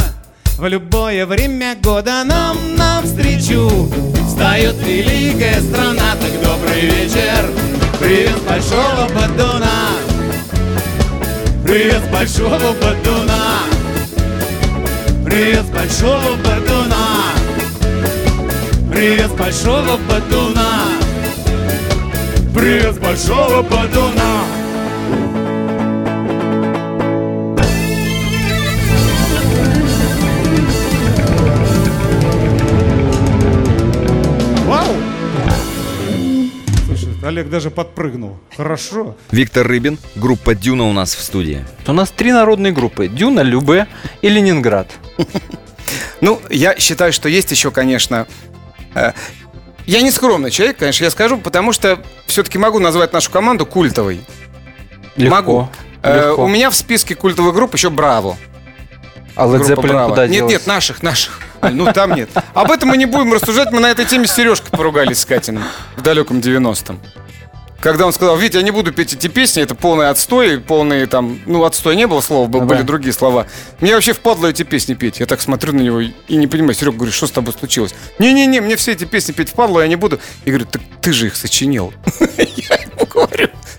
В 0.56 0.68
любое 0.68 1.26
время 1.26 1.76
года 1.82 2.22
нам 2.22 2.56
навстречу 2.76 3.90
Встает 4.28 4.76
великая 4.86 5.60
страна, 5.60 6.14
так 6.20 6.40
добрый 6.40 6.82
вечер. 6.82 7.50
Привет 7.98 8.40
большого 8.48 9.08
Бадуна. 9.12 9.88
Привет 11.64 12.08
большого 12.12 12.72
Бадуна. 12.80 13.64
Привет 15.24 15.64
большого 15.72 16.36
Бадуна 16.44 17.41
Привет 18.92 19.30
с 19.30 19.32
большого 19.32 19.96
Бадуна 20.06 20.82
Привет 22.54 22.94
с 22.94 22.98
большого 22.98 23.62
Бадуна 23.62 24.44
Вау! 34.66 34.84
Слушай, 36.84 37.08
Олег 37.24 37.48
даже 37.48 37.70
подпрыгнул. 37.70 38.36
Хорошо. 38.54 39.16
Виктор 39.30 39.66
Рыбин, 39.66 39.96
группа 40.16 40.54
Дюна 40.54 40.84
у 40.84 40.92
нас 40.92 41.14
в 41.14 41.22
студии. 41.22 41.64
У 41.86 41.92
нас 41.94 42.10
три 42.10 42.30
народные 42.30 42.74
группы. 42.74 43.08
Дюна, 43.08 43.40
Любе 43.40 43.86
и 44.20 44.28
Ленинград. 44.28 44.90
Ну, 46.20 46.40
я 46.50 46.78
считаю, 46.78 47.12
что 47.12 47.28
есть 47.28 47.50
еще, 47.50 47.72
конечно... 47.72 48.28
э, 48.94 49.12
Я 49.86 50.02
не 50.02 50.10
скромный 50.10 50.50
человек, 50.50 50.78
конечно, 50.78 51.04
я 51.04 51.10
скажу, 51.10 51.38
потому 51.38 51.72
что 51.72 51.98
все-таки 52.26 52.58
могу 52.58 52.78
назвать 52.78 53.12
нашу 53.12 53.30
команду 53.30 53.66
культовой. 53.66 54.20
Легко. 55.16 55.34
Могу. 55.36 55.68
Э, 56.02 56.28
Легко. 56.28 56.44
У 56.44 56.48
меня 56.48 56.70
в 56.70 56.74
списке 56.74 57.14
культовых 57.14 57.54
групп 57.54 57.74
еще 57.74 57.90
Браво. 57.90 58.36
А 59.34 59.46
Led 59.46 59.62
Zeppelin 59.62 60.08
куда 60.10 60.26
Нет, 60.26 60.38
делась? 60.38 60.52
нет, 60.52 60.66
наших, 60.66 61.02
наших. 61.02 61.40
Аль, 61.62 61.74
ну 61.74 61.92
там 61.92 62.12
нет. 62.14 62.28
Об 62.54 62.70
этом 62.70 62.90
мы 62.90 62.96
не 62.96 63.06
будем 63.06 63.32
рассуждать, 63.32 63.70
мы 63.72 63.80
на 63.80 63.90
этой 63.90 64.04
теме 64.04 64.26
с 64.26 64.34
Сережкой 64.34 64.70
поругались 64.70 65.20
с 65.20 65.24
Катиным 65.24 65.64
в 65.96 66.02
далеком 66.02 66.40
90-м. 66.40 67.00
Когда 67.82 68.06
он 68.06 68.12
сказал, 68.12 68.36
Витя, 68.36 68.58
я 68.58 68.62
не 68.62 68.70
буду 68.70 68.92
петь 68.92 69.12
эти 69.12 69.26
песни, 69.26 69.60
это 69.60 69.74
полный 69.74 70.08
отстой, 70.08 70.60
полный 70.60 71.04
там, 71.06 71.40
ну 71.46 71.64
отстой 71.64 71.96
не 71.96 72.06
было 72.06 72.20
слова, 72.20 72.46
был- 72.46 72.60
Ну 72.60 72.66
были 72.66 72.78
да. 72.78 72.84
другие 72.84 73.12
слова. 73.12 73.48
Мне 73.80 73.92
вообще 73.94 74.12
впадло 74.12 74.46
эти 74.46 74.62
песни 74.62 74.94
петь. 74.94 75.18
Я 75.18 75.26
так 75.26 75.40
смотрю 75.40 75.72
на 75.72 75.80
него 75.80 76.00
и 76.00 76.12
и 76.28 76.36
не 76.36 76.46
понимаю, 76.46 76.74
Серега 76.74 76.96
говорит, 76.96 77.12
что 77.14 77.26
с 77.26 77.32
тобой 77.32 77.52
случилось? 77.58 77.92
Не-не-не, 78.20 78.60
мне 78.60 78.76
все 78.76 78.92
эти 78.92 79.04
песни 79.04 79.32
петь 79.32 79.48
впадло, 79.50 79.80
я 79.80 79.88
не 79.88 79.96
буду. 79.96 80.20
Я 80.44 80.52
говорю, 80.52 80.66
так 80.70 80.80
ты 81.00 81.12
же 81.12 81.26
их 81.26 81.34
сочинил. 81.36 81.92
Я 82.38 82.78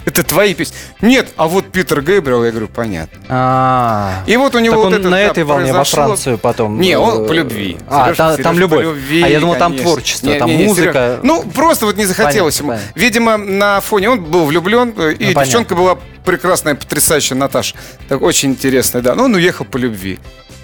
это 0.05 0.23
твои 0.23 0.53
песни. 0.53 0.75
Нет, 1.01 1.29
а 1.37 1.47
вот 1.47 1.71
Питер 1.71 2.01
Гэбриэл, 2.01 2.43
я 2.45 2.51
говорю, 2.51 2.67
понятно. 2.67 3.19
А, 3.29 4.23
И 4.25 4.35
вот 4.37 4.55
у 4.55 4.59
него 4.59 4.75
так 4.75 4.83
вот 4.83 4.87
он 4.87 4.93
это 4.95 5.03
на 5.09 5.17
да, 5.17 5.19
этой 5.21 5.43
волне 5.43 5.71
во 5.71 5.79
произошло. 5.79 6.05
Францию 6.07 6.37
потом. 6.37 6.79
Не, 6.79 6.97
он 6.97 7.23
э, 7.23 7.27
по 7.27 7.31
любви. 7.33 7.77
А, 7.89 8.09
Сережа- 8.09 8.15
та- 8.15 8.27
там, 8.29 8.35
Сережа 8.37 8.49
по 8.53 8.59
любовь. 8.59 8.83
любви, 8.85 9.21
а 9.23 9.27
я 9.27 9.39
думал, 9.39 9.55
там 9.55 9.71
конечно. 9.71 9.91
творчество, 9.91 10.27
Не, 10.27 10.39
там 10.39 10.47
не, 10.49 10.57
не, 10.57 10.65
музыка. 10.65 10.91
Серега- 10.91 11.19
Ну, 11.23 11.43
просто 11.43 11.85
вот 11.85 11.97
не 11.97 12.05
захотелось 12.05 12.57
Понятно, 12.57 12.73
ему. 12.73 12.81
понятно. 12.83 12.99
Видимо, 13.01 13.37
на 13.37 13.81
фоне 13.81 14.09
он 14.09 14.23
был 14.23 14.45
влюблен, 14.45 14.93
э, 14.97 15.11
и 15.13 15.13
Ну, 15.13 15.17
понятно. 15.19 15.43
девчонка 15.45 15.75
была 15.75 15.97
прекрасная, 16.25 16.75
потрясающая 16.75 17.35
Наташа. 17.37 17.75
Так 18.07 18.21
очень 18.21 18.51
интересная, 18.51 19.01
да. 19.01 19.15
Но 19.15 19.25
он 19.25 19.35
уехал 19.35 19.65
по 19.65 19.77
любви. 19.77 20.19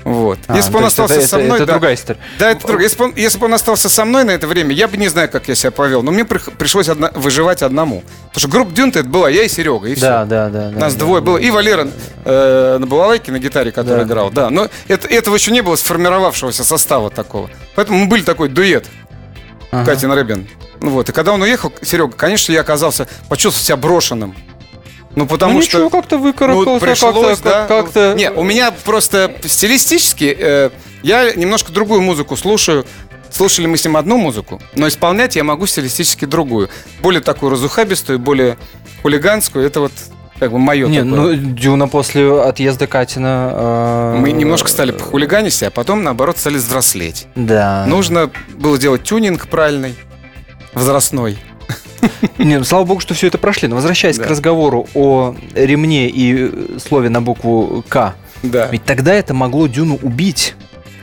Вот. 0.06 0.40
А, 0.48 0.56
Если 0.56 0.72
бы 0.72 0.80
он 0.80 0.86
остался 0.86 1.16
это- 1.16 1.28
со 1.28 1.36
это- 1.38 1.46
мной, 1.46 1.58
это 1.58 1.66
да. 1.68 1.74
другая 1.74 1.96
история. 1.96 2.20
Да, 2.40 2.52
это 2.52 2.66
другое. 2.66 2.84
Если 2.84 2.98
бы, 2.98 3.04
он, 3.06 3.14
если 3.16 3.38
бы 3.38 3.46
он 3.46 3.54
остался 3.54 3.90
со 3.90 4.06
мной 4.06 4.24
на 4.24 4.32
это 4.32 4.48
время, 4.48 4.74
я 4.74 4.88
бы 4.88 4.98
не 4.98 5.08
знаю, 5.10 5.30
как 5.30 5.48
я 5.48 5.56
себя 5.56 5.72
повел. 5.72 6.02
Но 6.04 6.12
мне 6.12 6.24
прих- 6.24 6.56
пришлось 6.58 6.88
одна- 6.90 7.12
выживать 7.14 7.62
одному. 7.62 8.04
Потому 8.28 8.40
что 8.40 8.48
группа 8.48 8.72
Дюнт 8.74 8.96
это 8.96 9.08
была 9.08 9.30
я 9.30 9.44
и 9.44 9.50
Серега, 9.50 9.88
и 9.88 9.96
все. 9.96 10.06
Да, 10.06 10.26
да, 10.26 10.50
да. 10.50 10.70
да, 10.72 10.80
Нас 10.80 10.94
да. 10.96 11.00
двое 11.00 11.22
было. 11.22 11.38
И 11.38 11.50
Валера 11.52 11.88
э, 12.26 12.78
на 12.80 12.88
балалайке, 12.88 13.32
на 13.32 13.40
гитаре, 13.40 13.72
который 13.72 14.00
Да. 14.00 14.04
играл. 14.04 14.30
Да, 14.32 14.50
но 14.50 14.70
это, 14.88 15.08
этого 15.08 15.36
еще 15.36 15.52
не 15.52 15.62
было 15.62 15.76
сформировавшегося 15.76 16.64
состава 16.64 17.10
такого. 17.10 17.50
Поэтому 17.76 18.00
мы 18.00 18.08
были 18.08 18.24
такой 18.24 18.50
дуэт. 18.50 18.86
Ага. 19.72 19.86
Катин 19.86 20.12
Рэбин. 20.12 20.48
Ну 20.82 20.92
вот, 20.92 21.10
и 21.10 21.12
когда 21.12 21.34
он 21.34 21.42
уехал, 21.42 21.72
Серега, 21.82 22.14
конечно, 22.14 22.52
я 22.54 22.62
оказался, 22.62 23.08
почувствовал 23.28 23.66
себя 23.66 23.76
брошенным. 23.78 24.36
Ну, 25.16 25.26
потому 25.26 25.56
ну, 25.56 25.62
что... 25.62 25.78
ничего, 25.80 25.90
как-то 25.90 26.18
выкарабкался, 26.18 26.70
Ну, 26.70 26.80
пришлось, 26.80 27.40
как-то, 27.40 27.50
да. 27.50 27.66
как-. 27.68 28.18
Не, 28.18 28.32
у 28.32 28.44
меня 28.44 28.72
просто 28.72 29.34
стилистически 29.44 30.36
э, 30.40 30.70
я 31.04 31.34
немножко 31.34 31.72
другую 31.72 32.02
музыку 32.02 32.36
слушаю. 32.36 32.86
Слушали 33.32 33.68
мы 33.68 33.78
с 33.78 33.84
ним 33.86 33.96
одну 33.96 34.18
музыку, 34.18 34.60
но 34.74 34.88
исполнять 34.88 35.36
я 35.36 35.44
могу 35.44 35.68
стилистически 35.68 36.26
другую. 36.26 36.70
Более 37.02 37.22
такую 37.22 37.52
разухабистую, 37.52 38.18
более 38.18 38.58
хулиганскую. 39.04 39.64
Это 39.66 39.82
вот 39.82 39.92
как 40.40 40.52
бы 40.52 40.58
мое 40.58 40.88
Не, 40.88 41.04
такое. 41.04 41.36
ну, 41.36 41.36
Дюна 41.36 41.88
после 41.88 42.42
отъезда 42.42 42.88
Катина... 42.88 43.52
э, 43.54 44.18
Мы 44.20 44.32
немножко 44.32 44.70
стали 44.70 44.92
похулиганить, 44.92 45.62
а 45.62 45.70
потом, 45.70 46.04
наоборот, 46.04 46.38
стали 46.38 46.56
взрослеть. 46.56 47.28
Да. 47.36 47.86
Нужно 47.88 48.32
было 48.58 48.78
делать 48.80 49.04
тюнинг 49.04 49.48
правильный, 49.48 49.96
возрастной. 50.74 51.38
Не, 52.38 52.58
ну, 52.60 52.64
слава 52.64 52.86
богу, 52.86 53.00
что 53.00 53.14
все 53.14 53.28
это 53.28 53.38
прошли. 53.38 53.68
Но 53.68 53.76
возвращаясь 53.76 54.18
Да. 54.18 54.26
к 54.26 54.30
разговору 54.30 54.88
о 54.94 55.36
ремне 55.56 56.10
и 56.10 56.50
э, 56.52 56.78
слове 56.80 57.10
на 57.10 57.22
букву 57.22 57.84
К, 57.88 58.16
Да. 58.44 58.68
ведь 58.68 58.84
тогда 58.86 59.14
это 59.14 59.34
могло 59.34 59.68
Дюну 59.68 59.98
убить. 60.02 60.56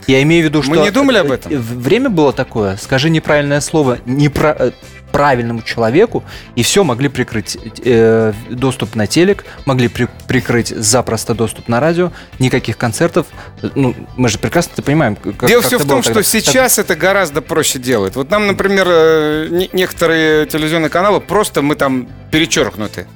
Я 0.07 0.23
имею 0.23 0.43
в 0.45 0.49
виду, 0.49 0.63
что... 0.63 0.71
Мы 0.71 0.79
не 0.79 0.91
думали 0.91 1.19
об 1.19 1.31
этом? 1.31 1.53
э, 1.53 1.57
Время 1.57 2.11
было 2.11 2.33
такое, 2.33 2.77
скажи 2.77 3.11
неправильное 3.11 3.61
слово 3.61 3.99
непра- 4.07 4.57
э, 4.59 4.71
правильному 5.11 5.63
человеку, 5.63 6.23
и 6.57 6.63
все, 6.63 6.85
могли 6.85 7.09
прикрыть 7.09 7.57
э, 7.85 8.33
доступ 8.51 8.95
на 8.95 9.07
телек, 9.07 9.45
могли 9.65 9.89
при- 9.89 10.09
прикрыть 10.29 10.69
запросто 10.69 11.35
доступ 11.35 11.69
на 11.69 11.81
радио, 11.81 12.13
никаких 12.39 12.77
концертов. 12.77 13.27
Э, 13.63 13.71
Ну, 13.75 13.95
мы 14.17 14.29
же 14.29 14.39
прекрасно 14.39 14.73
это 14.75 14.83
понимаем. 14.83 15.17
Как, 15.17 15.49
Дело 15.49 15.61
как 15.63 15.69
все 15.69 15.77
в 15.79 15.81
том, 15.83 15.89
было 15.89 16.03
что 16.03 16.15
тогда. 16.15 16.23
сейчас 16.29 16.79
это 16.79 16.95
гораздо 16.95 17.41
проще 17.43 17.79
делают. 17.79 18.15
Вот 18.17 18.31
нам, 18.31 18.47
например, 18.47 18.87
э, 18.89 19.49
не- 19.51 19.71
некоторые 19.73 20.47
телевизионные 20.47 20.91
каналы 20.91 21.21
просто 21.21 21.63
мы 21.63 21.75
там 21.75 22.09
перечеркнуты. 22.31 23.07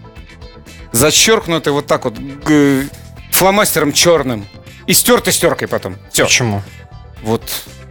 Зачеркнуты 0.92 1.70
вот 1.70 1.86
так 1.86 2.04
вот 2.04 2.14
фломастером 3.30 3.92
черным. 3.92 4.44
И 4.86 4.92
стерты 4.92 5.32
стеркой 5.32 5.68
потом. 5.68 5.96
Все. 6.12 6.24
Почему? 6.24 6.62
Вот. 7.22 7.42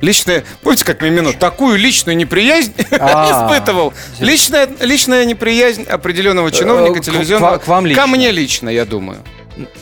Личная, 0.01 0.45
помните, 0.63 0.85
как 0.85 1.01
Мимино, 1.01 1.33
такую 1.33 1.77
личную 1.77 2.15
неприязнь 2.15 2.73
А. 2.99 3.47
испытывал. 3.51 3.93
Личная, 4.19 4.67
личная 4.79 5.25
неприязнь 5.25 5.83
определенного 5.83 6.51
чиновника 6.51 6.99
Э, 6.99 7.01
телевизионного. 7.01 7.57
к 7.57 7.67
вам 7.67 7.85
лично? 7.85 8.01
Ко 8.03 8.07
мне 8.07 8.31
лично, 8.31 8.69
я 8.69 8.85
думаю. 8.85 9.19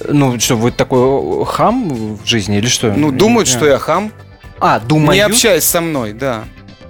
Ну, 0.08 0.40
что, 0.40 0.56
вы 0.56 0.72
такой 0.72 1.46
хам 1.46 2.16
в 2.18 2.26
жизни 2.26 2.58
или 2.58 2.66
что? 2.68 2.92
Ну, 2.94 3.12
думают, 3.12 3.48
что 3.48 3.68
я 3.68 3.78
хам, 3.78 4.12
А, 4.60 4.80
думаю. 4.80 5.14
не 5.14 5.22
общаясь 5.22 5.66
со 5.66 5.82
мной, 5.82 6.14
да. 6.14 6.46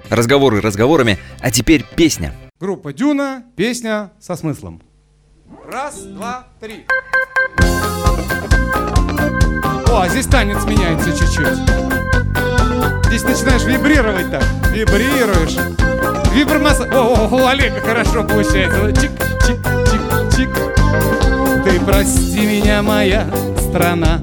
Разговоры 0.08 0.62
разговорами, 0.62 1.18
а 1.40 1.50
теперь 1.50 1.84
песня. 1.96 2.32
Группа 2.58 2.94
Дюна, 2.94 3.42
песня 3.56 4.10
со 4.18 4.36
смыслом. 4.36 4.80
Раз, 5.70 5.98
два, 6.00 6.46
три. 6.60 6.86
О, 9.90 10.02
а 10.02 10.08
здесь 10.08 10.26
танец 10.26 10.64
меняется 10.64 11.10
чуть-чуть. 11.12 11.58
Здесь 13.06 13.22
начинаешь 13.22 13.64
вибрировать 13.64 14.30
так. 14.30 14.44
Вибрируешь. 14.70 15.56
Вибромасса... 16.32 16.84
О, 16.92 17.28
о, 17.30 17.34
у 17.34 17.46
Олега 17.46 17.80
хорошо 17.80 18.22
получается. 18.22 18.92
Чик, 18.92 19.10
чик, 19.46 19.58
чик, 19.90 20.36
чик. 20.36 20.50
Ты 21.64 21.80
прости 21.80 22.46
меня, 22.46 22.82
моя 22.82 23.26
страна, 23.68 24.20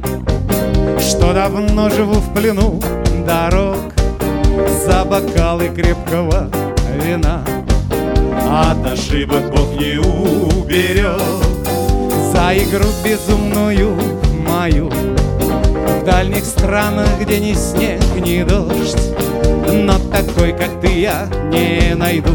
Что 1.00 1.34
давно 1.34 1.90
живу 1.90 2.16
в 2.16 2.34
плену 2.34 2.80
дорог 3.26 3.78
За 4.86 5.04
бокалы 5.06 5.70
крепкого 5.70 6.50
вина 7.04 7.44
От 8.50 8.86
ошибок 8.86 9.52
Бог 9.52 9.74
не 9.80 10.00
уберег 10.00 11.22
За 12.32 12.54
игру 12.54 12.90
безумную 13.04 13.96
мою 14.48 14.90
В 16.06 16.08
дальних 16.08 16.46
странах, 16.46 17.08
где 17.20 17.40
ни 17.40 17.56
снег, 17.56 18.00
ни 18.18 18.44
дождь. 18.44 18.96
Но 19.74 19.98
такой, 20.12 20.52
как 20.52 20.80
ты, 20.80 21.00
я 21.00 21.28
не 21.50 21.96
найду. 21.96 22.30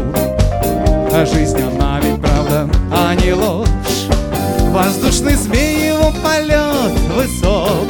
А 1.13 1.25
жизнь, 1.25 1.61
она 1.61 2.01
ведь 2.01 2.19
правда, 2.19 2.69
а 2.91 3.15
не 3.15 3.31
ложь. 3.31 3.69
Воздушный 4.71 5.35
змей 5.35 5.87
его 5.87 6.11
полет 6.21 6.91
высок. 7.15 7.87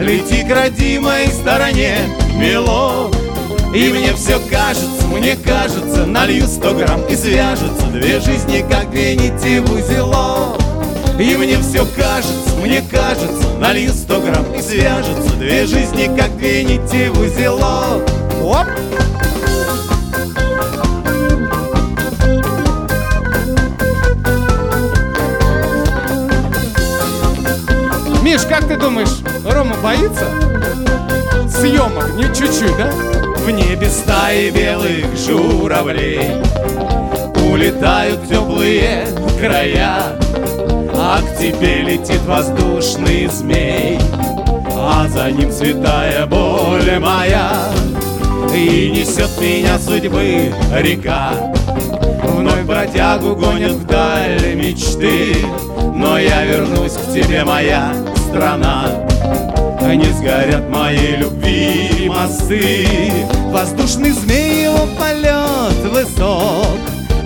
Лети 0.00 0.42
к 0.42 0.54
родимой 0.54 1.26
стороне, 1.28 1.98
милок 2.36 3.14
И 3.74 3.90
мне 3.90 4.14
все 4.14 4.40
кажется, 4.50 5.06
мне 5.06 5.36
кажется 5.36 6.06
Налью 6.06 6.46
сто 6.46 6.72
грамм 6.72 7.02
и 7.10 7.14
свяжется 7.14 7.86
Две 7.92 8.18
жизни, 8.20 8.64
как 8.70 8.90
две 8.90 9.16
нити 9.16 9.58
в 9.58 9.70
узелок. 9.70 10.58
И 11.18 11.36
мне 11.36 11.58
все 11.58 11.84
кажется, 11.84 12.49
мне 12.60 12.82
кажется 12.82 13.48
Налью 13.58 13.92
сто 13.92 14.20
грамм 14.20 14.52
и 14.54 14.60
свяжется 14.60 15.34
Две 15.36 15.66
жизни, 15.66 16.10
как 16.16 16.36
две 16.36 16.64
нити 16.64 17.08
в 17.08 17.20
узелок 17.20 18.02
Оп! 18.42 18.66
Миш, 28.22 28.42
как 28.42 28.68
ты 28.68 28.76
думаешь, 28.76 29.22
Рома 29.44 29.76
боится? 29.82 30.26
Съемок, 31.48 32.14
не 32.14 32.24
чуть-чуть, 32.24 32.76
да? 32.76 32.92
В 33.38 33.50
небе 33.50 33.88
стаи 33.88 34.50
белых 34.50 35.16
журавлей 35.16 36.42
Улетают 37.50 38.28
теплые 38.28 39.06
края 39.40 40.19
тебе 41.40 41.82
летит 41.82 42.20
воздушный 42.26 43.26
змей 43.28 43.98
А 44.76 45.08
за 45.08 45.30
ним 45.30 45.50
святая 45.50 46.26
боль 46.26 46.98
моя. 46.98 47.70
И 48.54 48.90
несет 48.90 49.30
меня 49.40 49.78
судьбы 49.78 50.52
река 50.76 51.32
Вновь 52.22 52.62
бродягу 52.62 53.36
гонят 53.36 53.72
вдаль 53.72 54.54
мечты. 54.54 55.34
Но 55.94 56.18
я 56.18 56.44
вернусь 56.44 56.92
к 56.92 57.12
тебе, 57.12 57.44
моя 57.44 57.92
страна. 58.28 58.86
Не 59.82 60.12
сгорят 60.12 60.68
моей 60.68 61.16
любви 61.16 62.08
мосты. 62.08 62.86
Воздушный 63.46 64.10
змей 64.10 64.64
его 64.64 64.86
полет 64.98 65.92
высок. 65.92 66.78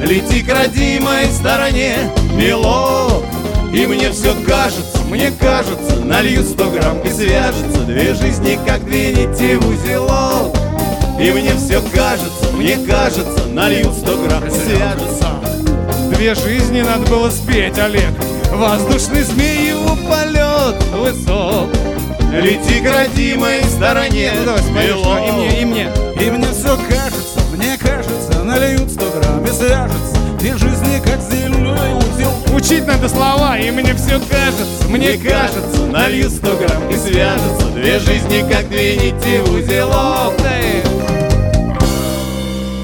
Лети 0.02 0.42
к 0.42 0.52
родимой 0.52 1.26
стороне, 1.26 1.96
милок 2.36 3.33
И 3.74 3.86
мне 3.88 4.08
все 4.12 4.32
кажется, 4.46 5.02
мне 5.08 5.32
кажется 5.32 5.96
Налью 5.96 6.44
сто 6.44 6.70
грамм 6.70 7.00
и 7.00 7.08
свяжется. 7.08 7.80
Две 7.80 8.14
жизни, 8.14 8.56
как 8.64 8.84
две 8.84 9.12
нити 9.12 9.56
в 9.56 9.68
узелок. 9.68 10.56
И 11.18 11.32
мне 11.32 11.54
все 11.56 11.82
кажется, 11.92 12.52
мне 12.52 12.76
кажется 12.76 13.46
Налью 13.48 13.92
сто 13.92 14.16
грамм 14.16 14.46
и 14.46 14.50
свяжется. 14.50 15.28
Две 16.14 16.36
жизни 16.36 16.82
надо 16.82 17.10
было 17.10 17.28
спеть, 17.30 17.76
Олег. 17.76 18.14
Воздушный 18.52 19.24
змей 19.24 19.70
его 19.70 19.96
полет 20.08 20.80
высок. 20.92 21.68
Лети 22.30 22.80
к 22.80 22.92
родимой 22.92 23.64
стороне. 23.64 24.34
Ну, 24.36 24.44
давай, 24.44 24.62
споешь, 24.62 25.28
и 25.28 25.32
мне, 25.32 25.62
и 25.62 25.64
мне. 25.64 25.90
И 26.20 26.30
мне 26.30 26.46
все 26.52 26.78
кажется, 26.88 27.40
мне 27.52 27.76
кажется 27.76 28.44
Нальют 28.44 28.88
сто 28.88 29.10
грамм 29.10 29.44
и 29.44 29.48
свяжется 29.48 30.13
Две 30.44 30.58
жизни, 30.58 31.00
как 31.02 31.22
зеленый 31.22 31.94
узел. 31.94 32.54
Учить 32.54 32.86
надо 32.86 33.08
слова, 33.08 33.56
и 33.56 33.70
мне 33.70 33.94
все 33.94 34.20
кажется 34.20 34.86
Мне, 34.90 35.16
кажется, 35.16 35.86
налью 35.86 36.28
сто 36.28 36.54
грамм 36.54 36.86
и 36.90 36.96
свяжется. 36.98 37.70
Две 37.72 37.98
жизни, 37.98 38.44
как 38.52 38.68
две 38.68 38.94
нити 38.94 39.40
в 39.40 39.54
узелок 39.54 40.34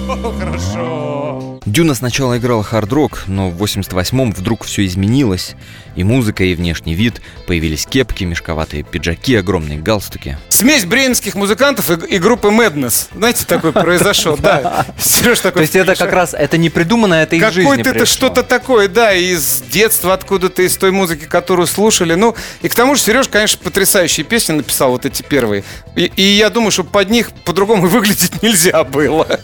О, 0.09 0.33
хорошо 0.39 1.50
Дюна 1.67 1.95
сначала 1.95 2.39
играла 2.39 2.63
хард-рок, 2.63 3.25
но 3.27 3.51
в 3.51 3.63
88-м 3.63 4.33
вдруг 4.33 4.65
все 4.65 4.87
изменилось. 4.87 5.55
И 5.95 6.05
музыка, 6.05 6.45
и 6.45 6.55
внешний 6.55 6.95
вид. 6.95 7.21
Появились 7.47 7.85
кепки, 7.85 8.25
мешковатые 8.25 8.83
пиджаки, 8.83 9.35
огромные 9.35 9.79
галстуки. 9.79 10.39
Смесь 10.49 10.87
брейнских 10.87 11.35
музыкантов 11.35 11.91
и, 11.91 12.15
и 12.15 12.19
группы 12.19 12.49
Madness. 12.49 13.09
Знаете, 13.15 13.45
такой 13.45 13.73
произошел, 13.73 14.37
да. 14.39 14.87
Сереж 14.99 15.41
такой. 15.41 15.53
То 15.53 15.61
есть 15.63 15.77
это 15.77 15.95
как 15.97 16.13
раз, 16.13 16.33
это 16.33 16.57
не 16.57 16.71
придумано, 16.71 17.15
это 17.15 17.37
из 17.37 17.43
жизни 17.43 17.63
Какое-то 17.63 17.91
это 17.91 18.07
что-то 18.07 18.43
такое, 18.43 18.89
да, 18.89 19.13
из 19.13 19.63
детства 19.71 20.15
откуда-то, 20.15 20.63
из 20.63 20.77
той 20.77 20.93
музыки, 20.93 21.25
которую 21.27 21.67
слушали. 21.67 22.15
Ну, 22.15 22.35
и 22.63 22.69
к 22.69 22.75
тому 22.75 22.95
же 22.95 23.03
Сереж, 23.03 23.29
конечно, 23.29 23.59
потрясающие 23.63 24.25
песни 24.25 24.55
написал, 24.55 24.93
вот 24.93 25.05
эти 25.05 25.23
первые. 25.23 25.65
И, 25.95 26.11
и 26.17 26.23
я 26.23 26.49
думаю, 26.49 26.71
что 26.71 26.85
под 26.85 27.11
них 27.11 27.33
по-другому 27.45 27.87
выглядеть 27.89 28.43
нельзя 28.43 28.83
было. 28.85 29.41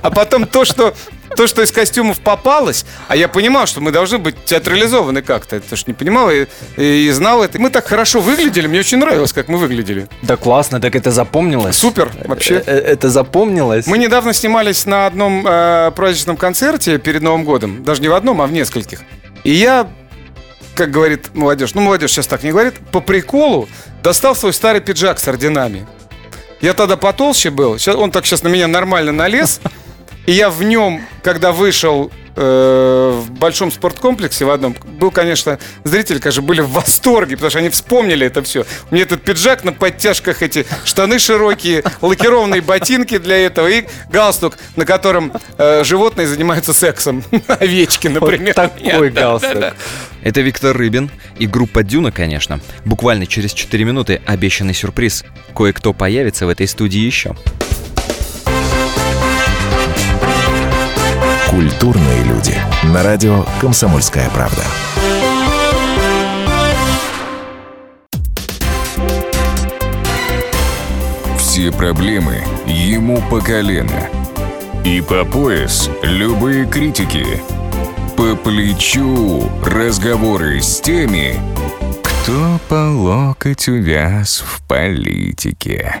А 0.00 0.10
потом 0.10 0.46
то, 0.46 0.64
что 0.64 0.94
то, 1.36 1.46
что 1.50 1.62
из 1.62 1.70
костюмов 1.70 2.20
попалось, 2.20 2.86
а 3.08 3.16
я 3.16 3.28
понимал, 3.28 3.66
что 3.66 3.80
мы 3.80 3.90
должны 3.90 4.18
быть 4.18 4.36
театрализованы 4.44 5.20
как-то. 5.20 5.56
Это 5.56 5.76
ж 5.76 5.86
не 5.86 5.92
понимал 5.92 6.30
и, 6.30 6.46
и, 6.76 7.10
знал 7.10 7.42
это. 7.42 7.60
Мы 7.60 7.68
так 7.68 7.86
хорошо 7.86 8.20
выглядели, 8.20 8.66
мне 8.66 8.80
очень 8.80 8.98
нравилось, 8.98 9.32
как 9.32 9.48
мы 9.48 9.58
выглядели. 9.58 10.08
Да 10.22 10.36
классно, 10.36 10.80
так 10.80 10.94
это 10.94 11.10
запомнилось. 11.10 11.76
Супер, 11.76 12.10
вообще. 12.24 12.54
Э, 12.54 12.62
э, 12.66 12.78
это 12.78 13.10
запомнилось. 13.10 13.86
Мы 13.86 13.98
недавно 13.98 14.32
снимались 14.32 14.86
на 14.86 15.06
одном 15.06 15.46
э, 15.46 15.90
праздничном 15.94 16.36
концерте 16.36 16.98
перед 16.98 17.20
Новым 17.20 17.44
годом. 17.44 17.84
Даже 17.84 18.00
не 18.00 18.08
в 18.08 18.14
одном, 18.14 18.40
а 18.40 18.46
в 18.46 18.52
нескольких. 18.52 19.02
И 19.44 19.52
я 19.52 19.88
как 20.74 20.90
говорит 20.90 21.34
молодежь, 21.34 21.74
ну 21.74 21.82
молодежь 21.82 22.12
сейчас 22.12 22.26
так 22.26 22.42
не 22.42 22.52
говорит, 22.52 22.74
по 22.90 23.00
приколу 23.00 23.68
достал 24.02 24.34
свой 24.34 24.54
старый 24.54 24.80
пиджак 24.80 25.18
с 25.18 25.28
орденами. 25.28 25.86
Я 26.62 26.72
тогда 26.72 26.96
потолще 26.96 27.50
был, 27.50 27.78
сейчас, 27.78 27.96
он 27.96 28.10
так 28.10 28.24
сейчас 28.24 28.42
на 28.42 28.48
меня 28.48 28.66
нормально 28.66 29.12
налез, 29.12 29.60
и 30.30 30.32
я 30.32 30.48
в 30.48 30.62
нем, 30.62 31.04
когда 31.24 31.50
вышел 31.50 32.12
э, 32.36 33.20
в 33.20 33.32
большом 33.32 33.72
спорткомплексе 33.72 34.44
в 34.44 34.50
одном, 34.50 34.76
был, 34.84 35.10
конечно, 35.10 35.58
зрители, 35.82 36.20
конечно, 36.20 36.42
были 36.42 36.60
в 36.60 36.70
восторге, 36.70 37.34
потому 37.34 37.50
что 37.50 37.58
они 37.58 37.68
вспомнили 37.68 38.28
это 38.28 38.40
все. 38.44 38.64
У 38.92 38.94
меня 38.94 39.02
этот 39.02 39.22
пиджак 39.22 39.64
на 39.64 39.72
подтяжках, 39.72 40.42
эти 40.42 40.66
штаны 40.84 41.18
широкие, 41.18 41.82
лакированные 42.00 42.60
ботинки 42.60 43.18
для 43.18 43.38
этого 43.38 43.66
и 43.66 43.86
галстук, 44.08 44.56
на 44.76 44.86
котором 44.86 45.32
э, 45.58 45.82
животные 45.82 46.28
занимаются 46.28 46.74
сексом. 46.74 47.24
Овечки, 47.48 48.06
например. 48.06 48.54
Вот 48.56 48.72
такой 48.76 49.10
галстук. 49.10 49.54
Да, 49.54 49.60
да, 49.60 49.70
да. 49.70 49.76
Это 50.22 50.42
Виктор 50.42 50.76
Рыбин 50.76 51.10
и 51.40 51.48
группа 51.48 51.82
Дюна, 51.82 52.12
конечно. 52.12 52.60
Буквально 52.84 53.26
через 53.26 53.52
4 53.52 53.82
минуты 53.82 54.22
обещанный 54.26 54.74
сюрприз. 54.74 55.24
Кое-кто 55.56 55.92
появится 55.92 56.46
в 56.46 56.50
этой 56.50 56.68
студии 56.68 57.00
еще. 57.00 57.34
Культурные 61.60 62.22
люди. 62.22 62.54
На 62.84 63.02
радио 63.02 63.44
«Комсомольская 63.60 64.30
правда». 64.30 64.62
Все 71.36 71.70
проблемы 71.70 72.42
ему 72.66 73.20
по 73.28 73.42
колено. 73.42 74.08
И 74.86 75.02
по 75.02 75.26
пояс 75.26 75.90
любые 76.02 76.64
критики. 76.64 77.26
По 78.16 78.34
плечу 78.36 79.46
разговоры 79.62 80.62
с 80.62 80.80
теми, 80.80 81.34
кто 82.02 82.58
по 82.70 82.90
локоть 82.90 83.68
увяз 83.68 84.42
в 84.46 84.66
политике. 84.66 86.00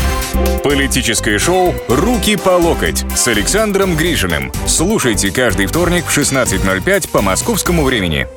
Политическое 0.63 1.37
шоу 1.39 1.73
«Руки 1.87 2.35
по 2.37 2.51
локоть» 2.51 3.05
с 3.15 3.27
Александром 3.27 3.95
Гришиным. 3.95 4.51
Слушайте 4.65 5.31
каждый 5.31 5.65
вторник 5.65 6.05
в 6.05 6.17
16.05 6.17 7.09
по 7.09 7.21
московскому 7.21 7.83
времени. 7.83 8.27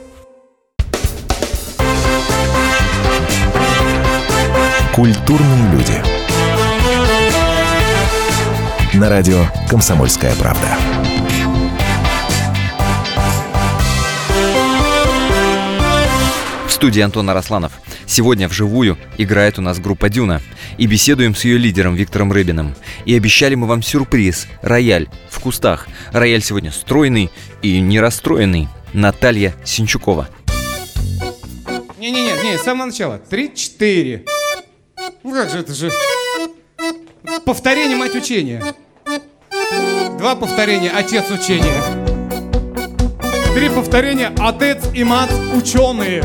Культурные 4.94 5.72
люди. 5.72 6.02
На 8.94 9.08
радио 9.08 9.46
«Комсомольская 9.68 10.34
правда». 10.36 10.78
В 16.66 16.70
студии 16.70 17.00
Антон 17.00 17.28
Арасланов. 17.28 17.72
Сегодня 18.06 18.48
вживую 18.48 18.98
играет 19.18 19.58
у 19.58 19.62
нас 19.62 19.78
группа 19.78 20.08
«Дюна». 20.08 20.40
И 20.78 20.86
беседуем 20.86 21.34
с 21.34 21.44
ее 21.44 21.58
лидером 21.58 21.94
Виктором 21.94 22.32
Рыбиным. 22.32 22.74
И 23.04 23.14
обещали 23.16 23.54
мы 23.54 23.66
вам 23.66 23.82
сюрприз– 23.82 24.46
рояль 24.62 25.08
в 25.30 25.40
кустах. 25.40 25.88
Рояль 26.12 26.42
сегодня 26.42 26.70
стройный 26.70 27.30
и 27.62 27.80
не 27.80 28.00
расстроенный. 28.00 28.68
Наталья 28.92 29.54
Синчукова. 29.64 30.28
Не-не-не, 31.98 32.50
не, 32.50 32.58
с 32.58 32.62
самого 32.62 32.86
начала. 32.86 33.18
Три-четыре. 33.18 34.24
Ну 35.22 35.32
как 35.32 35.50
же 35.50 35.58
это 35.58 35.74
же... 35.74 35.90
Повторение 37.44 37.96
мать 37.96 38.14
учения. 38.14 38.74
Два 40.18 40.36
повторения 40.36 40.90
отец 40.90 41.30
учения. 41.30 41.82
Три 43.54 43.68
повторения 43.68 44.32
отец 44.38 44.84
и 44.94 45.04
мать 45.04 45.30
ученые. 45.54 46.22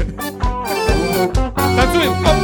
Танцуем. 1.79 2.11
Оп. 2.11 2.35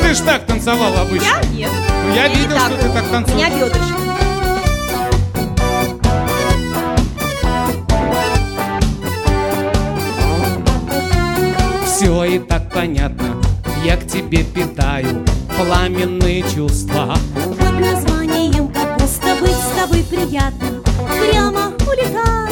Ты 0.00 0.14
ж 0.14 0.18
так 0.20 0.46
танцевал 0.46 0.96
обычно. 0.98 1.24
Я 1.24 1.68
нет. 1.68 1.70
Ну, 2.06 2.14
я 2.14 2.22
Я 2.26 2.28
не 2.28 2.34
видел, 2.36 2.56
так. 2.56 2.72
что 2.72 2.76
ты 2.82 2.88
так 2.90 3.04
У 3.04 3.08
танцуешь. 3.10 3.36
меня 3.36 3.50
бедрышко. 3.50 4.00
Все 11.86 12.24
и 12.24 12.38
так 12.38 12.70
понятно, 12.72 13.36
я 13.84 13.96
к 13.96 14.06
тебе 14.06 14.42
питаю 14.44 15.24
пламенные 15.56 16.42
чувства. 16.54 17.14
Под 17.34 17.80
названием 17.80 18.68
капуста 18.68 19.36
быть 19.40 19.50
с 19.50 19.78
тобой 19.80 20.02
приятно 20.04 20.80
Прямо 21.20 21.72
улетаю, 21.86 22.49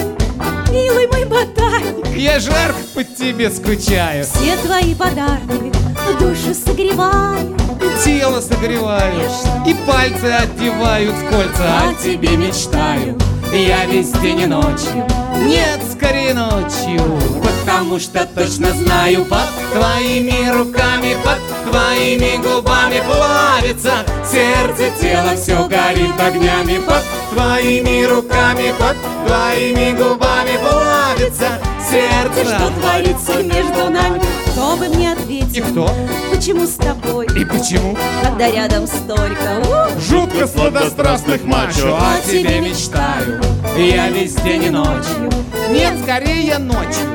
милый 0.70 1.06
мой 1.08 1.24
ботаник 1.24 2.06
Я 2.16 2.40
жарко 2.40 2.78
по 2.94 3.04
тебе 3.04 3.50
скучаю, 3.50 4.24
Все 4.24 4.56
твои 4.56 4.94
подарки 4.94 5.72
душу 6.18 6.54
согревают 6.54 7.58
тело 8.04 8.40
согревают 8.40 9.32
и 9.66 9.74
пальцы 9.86 10.24
одевают 10.24 11.14
в 11.14 11.28
кольца. 11.28 11.90
О 11.90 11.94
тебе 11.94 12.36
мечтаю, 12.36 13.18
я 13.52 13.86
весь 13.86 14.10
день 14.12 14.40
и 14.40 14.46
ночью. 14.46 15.06
Нет, 15.44 15.80
скорее 15.92 16.34
ночью, 16.34 17.00
потому 17.42 17.98
что 17.98 18.26
точно 18.26 18.72
знаю, 18.72 19.24
под 19.24 19.48
твоими 19.72 20.50
руками, 20.50 21.16
под 21.24 21.38
твоими 21.70 22.36
губами 22.36 23.02
плавится 23.06 24.04
сердце, 24.24 24.90
тело 25.00 25.36
все 25.36 25.66
горит 25.68 26.18
огнями, 26.18 26.78
под 26.78 27.04
твоими 27.32 28.04
руками, 28.04 28.74
под 28.78 28.96
твоими 29.26 29.96
губами 29.96 30.58
плавится 30.58 31.58
сердце. 31.90 32.54
Что 32.54 32.70
творится 32.80 33.42
между 33.42 33.90
нами? 33.90 34.20
Кто 34.52 34.76
бы 34.76 34.88
мне 34.88 35.10
И 35.10 35.12
ответил? 35.12 35.64
кто? 35.66 35.90
Почему 36.34 36.66
с 36.66 36.74
тобой, 36.74 37.26
И 37.26 37.44
почему? 37.44 37.96
когда 38.22 38.50
рядом 38.50 38.86
столько 38.86 39.62
Жутко 39.98 40.46
сладострастных 40.46 41.44
мачо 41.44 41.96
О 41.96 42.20
тебе 42.26 42.60
мечтаю 42.60 43.40
Я 43.76 44.08
весь 44.08 44.34
день 44.36 44.64
и 44.64 44.70
ночью 44.70 45.30
Нет, 45.70 45.94
скорее 46.02 46.58
ночью 46.58 47.06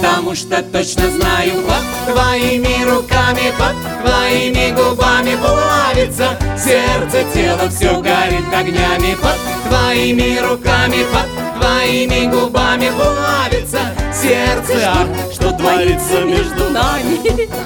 Потому 0.00 0.34
что 0.34 0.62
точно 0.62 1.10
знаю 1.10 1.62
Под 1.66 2.14
твоими 2.14 2.84
руками 2.84 3.52
Под 3.58 3.76
твоими 4.02 4.70
губами 4.74 5.36
Плавится 5.36 6.36
сердце, 6.56 7.24
тело 7.34 7.68
Все 7.70 8.00
горит 8.00 8.52
огнями 8.52 9.14
Под 9.20 9.36
твоими 9.72 10.38
руками 10.38 11.04
Под 11.12 11.60
твоими 11.60 12.26
губами 12.30 12.90
Плавится 12.90 13.80
сердце 14.12 14.92
Ах, 14.94 15.06
что 15.32 15.52
творится 15.52 16.20
между 16.24 16.70
нами 16.70 17.18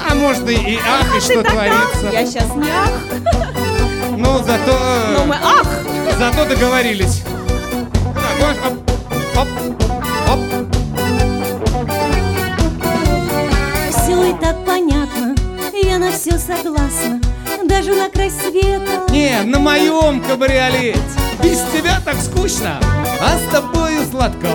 А 0.08 0.14
может 0.14 0.48
и, 0.48 0.78
ах, 0.86 1.16
и 1.16 1.20
что 1.20 1.42
творится 1.42 2.10
Я 2.12 2.24
сейчас 2.24 2.54
не 2.54 2.70
ах, 2.70 2.90
Ну, 4.16 4.38
зато... 4.38 4.78
но 5.18 5.26
мы 5.26 5.34
ах 5.34 5.66
Зато 6.18 6.46
договорились. 6.46 7.22
Так, 8.40 8.56
оп, 8.64 8.78
оп, 9.36 9.48
оп. 10.30 10.40
Все 13.90 14.24
и 14.24 14.32
так 14.40 14.56
понятно, 14.64 15.34
я 15.82 15.98
на 15.98 16.10
все 16.10 16.38
согласна 16.38 17.20
Даже 17.64 17.94
на 17.94 18.08
край 18.08 18.30
света 18.30 19.02
Не, 19.10 19.42
на 19.42 19.58
моем 19.58 20.22
кабриолете. 20.22 21.25
Без 21.42 21.60
тебя 21.72 22.00
так 22.04 22.16
скучно, 22.16 22.78
а 23.20 23.38
с 23.38 23.52
тобою 23.52 24.04
сладко. 24.10 24.46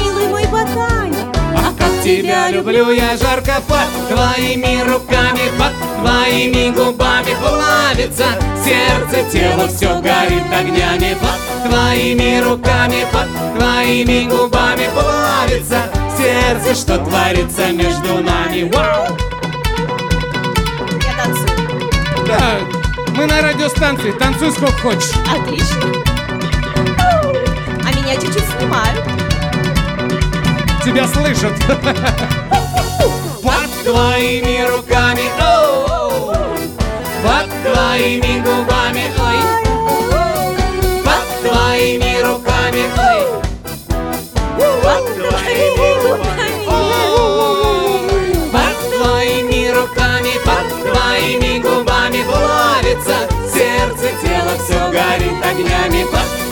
Милый 0.00 0.28
мой 0.28 0.46
ботаник 0.46 1.16
А 1.56 1.72
как 1.78 2.02
тебя 2.02 2.50
люблю 2.50 2.90
я 2.90 3.16
жарко 3.16 3.62
под 3.66 4.08
твоими 4.08 4.82
руками, 4.82 5.50
под 5.58 5.72
твоими 6.00 6.70
губами 6.70 7.34
плавится 7.40 8.26
сердце, 8.64 9.30
тело 9.30 9.68
все 9.68 10.00
горит 10.00 10.44
огнями 10.52 11.16
под 11.20 11.70
твоими 11.70 12.40
руками, 12.40 13.06
под 13.12 13.58
твоими 13.58 14.28
губами 14.28 14.88
плавится 14.94 15.82
сердце, 16.16 16.74
что 16.74 16.98
творится 16.98 17.72
между 17.72 18.22
нами. 18.22 18.70
Вау! 18.72 19.16
Я 21.02 21.24
танцую. 21.24 22.26
Да, 22.26 22.58
мы 23.16 23.26
на 23.26 23.42
радиостанции, 23.42 24.12
танцуй 24.12 24.52
сколько 24.52 24.78
хочешь. 24.78 25.12
Отлично. 25.26 26.09
Чуть-чуть 28.20 28.44
снимают. 28.58 29.04
Тебя 30.84 31.06
слышат. 31.06 31.52
Под 33.42 33.70
твоими 33.84 34.66
руками, 34.68 35.22
оу, 35.40 36.32
под 37.22 37.48
твоими 37.62 38.40
губами, 38.40 39.04
ой, 39.18 39.40
под 41.02 41.26
твоими 41.42 42.12
руками, 42.22 42.84
ой, 42.98 43.22
под 44.82 45.04
твоими 45.16 45.90
губами, 46.02 46.58
под 48.52 48.76
твоими 48.94 49.60
руками, 49.70 50.32
под 50.44 50.68
твоими 50.84 51.52
губами 51.58 52.20
плавится. 52.24 53.16
Сердце, 53.52 54.06
тело 54.22 54.52
все 54.62 54.80
горит 54.90 55.38
огнями, 55.44 56.04
под 56.04 56.49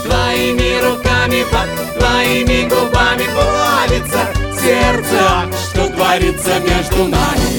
руками, 0.99 1.43
под 1.51 1.99
твоими 1.99 2.69
губами 2.69 3.25
плавится 3.35 4.21
сердце, 4.61 5.19
Ах, 5.21 5.49
что 5.71 5.89
творится 5.91 6.59
между 6.61 7.05
нами. 7.09 7.59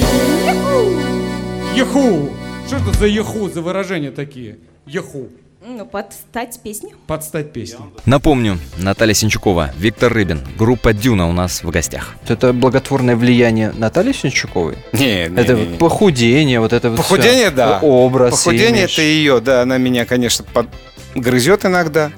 Еху! 1.76 2.30
Что 2.68 2.78
это 2.78 2.92
за 2.98 3.08
еху, 3.08 3.50
за 3.50 3.62
выражения 3.62 4.12
такие? 4.12 4.58
Еху. 4.86 5.30
Ну, 5.66 5.86
подстать 5.86 6.60
песню. 6.64 6.92
Подстать 7.06 7.52
песни. 7.52 7.80
Напомню, 8.06 8.58
Наталья 8.78 9.14
Синчукова, 9.14 9.72
Виктор 9.78 10.12
Рыбин, 10.12 10.40
группа 10.58 10.94
Дюна 10.94 11.28
у 11.30 11.32
нас 11.34 11.64
в 11.64 11.70
гостях. 11.70 12.16
Это 12.28 12.54
благотворное 12.54 13.16
влияние 13.16 13.72
Натальи 13.78 14.14
Сенчуковой? 14.14 14.78
Не, 14.94 15.28
не, 15.28 15.40
Это 15.42 15.54
не, 15.54 15.60
вот 15.60 15.70
не. 15.72 15.78
похудение, 15.78 16.60
вот 16.60 16.74
это 16.74 16.90
вот 16.90 17.00
всё. 17.00 17.16
Похудение, 17.16 17.52
да. 17.52 17.80
Образ, 17.82 18.32
Похудение 18.32 18.84
имидж. 18.84 18.94
это 18.94 19.02
ее, 19.02 19.40
да, 19.42 19.62
она 19.62 19.78
меня, 19.78 20.06
конечно, 20.06 20.46
под... 20.54 20.68
грызет 21.14 21.66
иногда. 21.66 22.12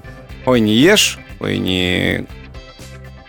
Ой, 0.46 0.60
не 0.60 0.74
ешь, 0.76 1.20
ой, 1.40 1.58
не... 1.58 2.26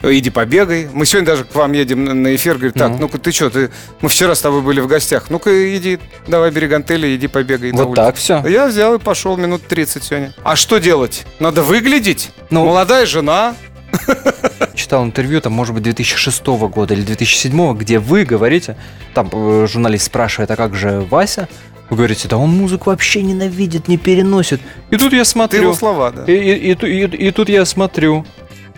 Иди 0.04 0.30
побегай. 0.30 0.88
Мы 0.92 1.06
сегодня 1.06 1.28
даже 1.28 1.44
к 1.44 1.54
вам 1.54 1.72
едем 1.72 2.04
на- 2.22 2.34
эфир, 2.34 2.54
говорит, 2.56 2.74
так, 2.74 2.90
Ну. 2.90 2.98
ну-ка 3.02 3.18
ты 3.18 3.30
что, 3.30 3.50
ты... 3.50 3.70
мы 4.00 4.08
вчера 4.08 4.34
с 4.34 4.40
тобой 4.40 4.60
были 4.60 4.80
в 4.80 4.88
гостях, 4.88 5.30
ну-ка 5.30 5.76
иди, 5.76 6.00
давай 6.26 6.50
бери 6.50 6.66
гантели, 6.66 7.14
иди 7.14 7.28
побегай 7.28 7.70
Вот 7.70 7.86
улице». 7.86 7.94
так 7.96 8.16
все. 8.16 8.42
Я 8.48 8.66
взял 8.66 8.94
и 8.94 8.98
пошел 8.98 9.36
минут 9.36 9.62
30 9.68 10.02
сегодня. 10.02 10.34
А 10.42 10.56
что 10.56 10.78
делать? 10.78 11.24
Надо 11.38 11.62
выглядеть? 11.62 12.32
Ну. 12.50 12.64
Молодая 12.66 13.06
жена. 13.06 13.54
Читал 14.74 15.04
интервью, 15.04 15.40
там, 15.40 15.52
может 15.52 15.72
быть, 15.74 15.84
2006 15.84 16.46
года 16.46 16.94
или 16.94 17.02
2007, 17.02 17.76
где 17.76 17.98
вы 18.00 18.24
говорите, 18.24 18.76
там 19.14 19.28
э, 19.32 19.66
журналист 19.70 20.06
спрашивает, 20.06 20.50
а 20.50 20.56
как 20.56 20.74
же 20.74 21.00
Вася? 21.10 21.48
Вы 21.92 21.96
говорите, 21.98 22.26
да 22.26 22.38
он 22.38 22.48
музыку 22.48 22.88
вообще 22.88 23.20
ненавидит, 23.20 23.86
не 23.86 23.98
переносит. 23.98 24.62
И 24.88 24.96
тут 24.96 25.12
я 25.12 25.24
Ты 25.24 25.24
смотрю. 25.26 25.60
его 25.60 25.74
слова, 25.74 26.10
да. 26.10 26.24
И, 26.24 26.32
и- 26.32 26.72
и 26.72 26.72
и- 26.72 27.26
и 27.28 27.30
тут 27.32 27.50
я 27.50 27.66
смотрю, 27.66 28.24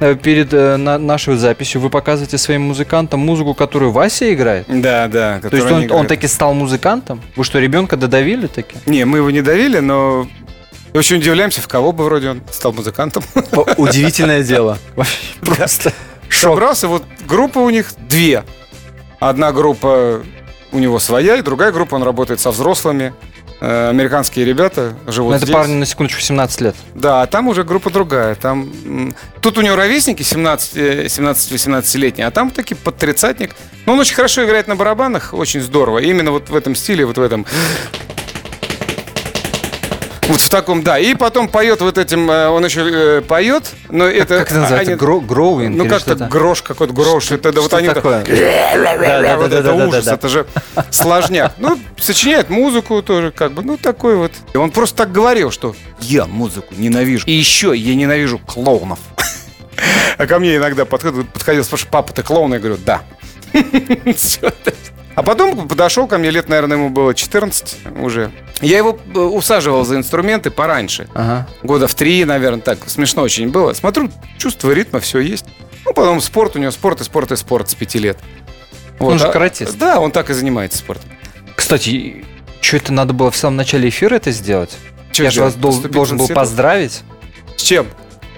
э, 0.01 0.17
перед 0.17 0.53
э, 0.53 0.77
на- 0.77 0.99
нашей 0.99 1.37
записью 1.37 1.81
вы 1.81 1.91
показываете 1.91 2.39
своим 2.39 2.63
музыкантам 2.63 3.21
музыку, 3.21 3.55
которую 3.55 3.93
Вася 3.93 4.35
играет. 4.35 4.67
Да, 4.69 5.07
да. 5.07 5.39
То 5.49 5.55
есть 5.57 5.71
он, 5.71 5.89
он 5.93 6.09
таки 6.09 6.27
стал 6.27 6.55
музыкантом? 6.55 7.23
Вы 7.37 7.45
что, 7.45 7.61
ребенка 7.61 7.97
додавили 7.97 8.49
таки? 8.49 8.75
Не, 8.87 9.05
мы 9.05 9.19
его 9.19 9.31
не 9.31 9.43
давили, 9.43 9.79
но 9.79 10.27
очень 10.93 11.19
удивляемся, 11.19 11.61
в 11.61 11.69
кого 11.69 11.93
бы 11.93 12.03
вроде 12.07 12.31
он 12.31 12.43
стал 12.51 12.73
музыкантом. 12.73 13.23
Удивительное 13.77 14.43
дело. 14.43 14.77
Вообще 14.97 15.19
Просто 15.41 15.93
шок. 16.29 16.55
Собрался, 16.55 16.89
вот 16.89 17.05
группа 17.29 17.61
у 17.61 17.71
них 17.71 17.93
две. 18.09 18.43
Одна 19.21 19.53
группа 19.53 20.25
у 20.75 20.79
него 20.79 20.99
своя, 20.99 21.37
и 21.37 21.43
другая 21.43 21.73
группа, 21.73 21.95
он 21.95 22.03
работает 22.03 22.41
со 22.41 22.51
взрослыми. 22.51 23.15
Э, 23.61 23.89
Американские 23.89 24.45
ребята 24.45 24.95
живут 25.07 25.31
Ну, 25.31 25.37
это 25.37 25.47
здесь. 25.47 25.55
парни 25.55 25.75
на 25.75 25.87
секундочку 25.87 26.21
17 26.21 26.61
лет. 26.61 26.77
Да, 26.95 27.23
а 27.23 27.27
там 27.27 27.49
уже 27.49 27.63
группа 27.63 27.89
другая. 27.91 28.35
Там, 28.35 29.15
тут 29.41 29.57
у 29.57 29.61
него 29.63 29.77
ровесники 29.77 30.23
17, 30.23 30.77
э, 30.77 31.05
17-18-летние, 31.07 32.27
а 32.27 32.31
там 32.31 32.51
таки 32.51 32.75
под 32.75 32.97
тридцатник. 32.97 33.53
Но 33.87 33.93
он 33.93 34.01
очень 34.01 34.17
хорошо 34.17 34.45
играет 34.45 34.67
на 34.67 34.75
барабанах, 34.77 35.33
очень 35.33 35.61
здорово. 35.61 36.01
И 36.01 36.11
именно 36.11 36.33
вот 36.33 36.51
в 36.51 36.57
этом 36.57 36.75
стиле, 36.75 37.07
вот 37.07 37.17
в 37.17 37.23
этом... 37.23 37.47
Вот 40.29 40.41
в 40.41 40.49
таком, 40.49 40.83
да. 40.83 40.99
И 40.99 41.15
потом 41.15 41.49
поет 41.49 41.81
вот 41.83 41.99
этим, 41.99 42.31
э, 42.31 42.49
он 42.49 42.65
еще 42.65 42.81
э, 42.89 43.21
поет, 43.21 43.71
но 43.91 44.07
это... 44.07 44.39
Как 44.39 44.51
это 44.53 44.61
называется? 44.61 44.93
они- 44.93 45.01
Гро- 45.01 45.21
Гроуинг 45.25 45.77
Ну 45.77 45.87
как-то 45.87 46.15
грош 46.15 46.63
какой-то, 46.63 46.95
грош. 46.95 47.31
Это 47.31 47.53
да, 47.53 47.61
вот 47.61 47.69
Что 47.69 47.77
они 47.77 47.89
так- 47.89 47.97
такое? 47.97 48.25
Вот 48.25 48.31
это 48.31 49.63
Да-да-да-да-да-да. 49.63 49.87
ужас, 49.87 50.07
это 50.07 50.29
же 50.31 50.47
сложняк. 50.91 51.53
Ну, 51.59 51.79
сочиняет 51.99 52.49
музыку 52.49 53.03
тоже, 53.03 53.33
как 53.33 53.53
бы, 53.53 53.63
ну, 53.63 53.77
такой 53.77 54.17
вот. 54.17 54.33
И 54.55 54.57
он 54.57 54.71
просто 54.71 54.97
так 54.99 55.13
говорил, 55.13 55.51
что 55.51 55.77
я 56.01 56.25
музыку 56.25 56.75
ненавижу. 56.77 57.27
И 57.27 57.33
еще 57.33 57.75
я 57.77 57.95
ненавижу 57.95 58.39
клоунов. 58.39 58.99
А 60.17 60.27
ко 60.27 60.39
мне 60.39 60.57
иногда 60.57 60.85
подходил, 60.85 61.25
подходил 61.25 61.65
спрашивал, 61.65 61.91
папа, 61.91 62.13
ты 62.13 62.23
клоун? 62.23 62.53
Я 62.53 62.61
говорю, 62.61 62.79
да. 62.87 63.03
А 65.15 65.23
потом 65.23 65.69
подошел 65.69 66.07
ко 66.07 66.19
мне, 66.19 66.31
лет, 66.31 66.49
наверное, 66.49 66.77
ему 66.77 66.91
было 66.91 67.15
14 67.15 67.79
уже. 68.01 68.31
Я 68.61 68.79
его 68.79 68.99
э, 69.15 69.19
усаживал 69.19 69.85
за 69.85 69.97
инструменты 69.97 70.51
пораньше. 70.51 71.09
Ага. 71.15 71.47
Года 71.63 71.87
в 71.87 71.95
три, 71.95 72.25
наверное, 72.25 72.61
так. 72.61 72.79
Смешно 72.87 73.23
очень 73.23 73.51
было. 73.51 73.73
Смотрю, 73.75 74.11
чувство 74.39 74.73
ритма, 74.73 75.01
все 75.01 75.21
есть. 75.21 75.47
Ну, 75.85 75.93
потом 75.93 76.21
спорт, 76.21 76.57
у 76.57 76.59
него 76.59 76.71
спорт 76.71 77.01
и 77.01 77.05
спорт 77.05 77.33
и 77.33 77.37
спорт 77.37 77.71
с 77.71 77.75
пяти 77.75 77.99
лет. 77.99 78.19
Он 78.99 79.19
же 79.19 79.27
а- 79.27 79.33
каратист. 79.33 79.77
Да, 79.77 80.01
он 80.01 80.11
так 80.11 80.31
и 80.31 80.35
занимается 80.35 80.79
спортом. 80.79 81.11
Кстати, 81.55 82.25
что 82.61 82.77
это 82.77 82.93
надо 82.93 83.13
было 83.13 83.31
в 83.31 83.37
самом 83.37 83.57
начале 83.57 83.89
эфира 83.89 84.17
это 84.17 84.31
сделать? 84.33 84.77
Чё 85.13 85.25
я 85.25 85.31
же 85.31 85.43
вас 85.43 85.55
дол- 85.55 85.81
должен 85.81 86.17
был 86.17 86.29
поздравить. 86.29 87.03
С 87.57 87.63
чем? 87.63 87.87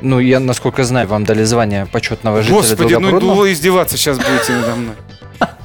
Ну, 0.03 0.19
я, 0.19 0.41
насколько 0.41 0.85
знаю, 0.85 1.09
вам 1.09 1.25
дали 1.25 1.45
звание 1.45 1.87
почетного 1.87 2.43
жителя 2.43 2.57
Господи, 2.57 2.95
ну, 2.95 3.35
вы 3.35 3.53
издеваться 3.53 3.97
сейчас 3.97 4.19
будете 4.19 4.53
надо 4.53 4.75
мной. 4.77 4.95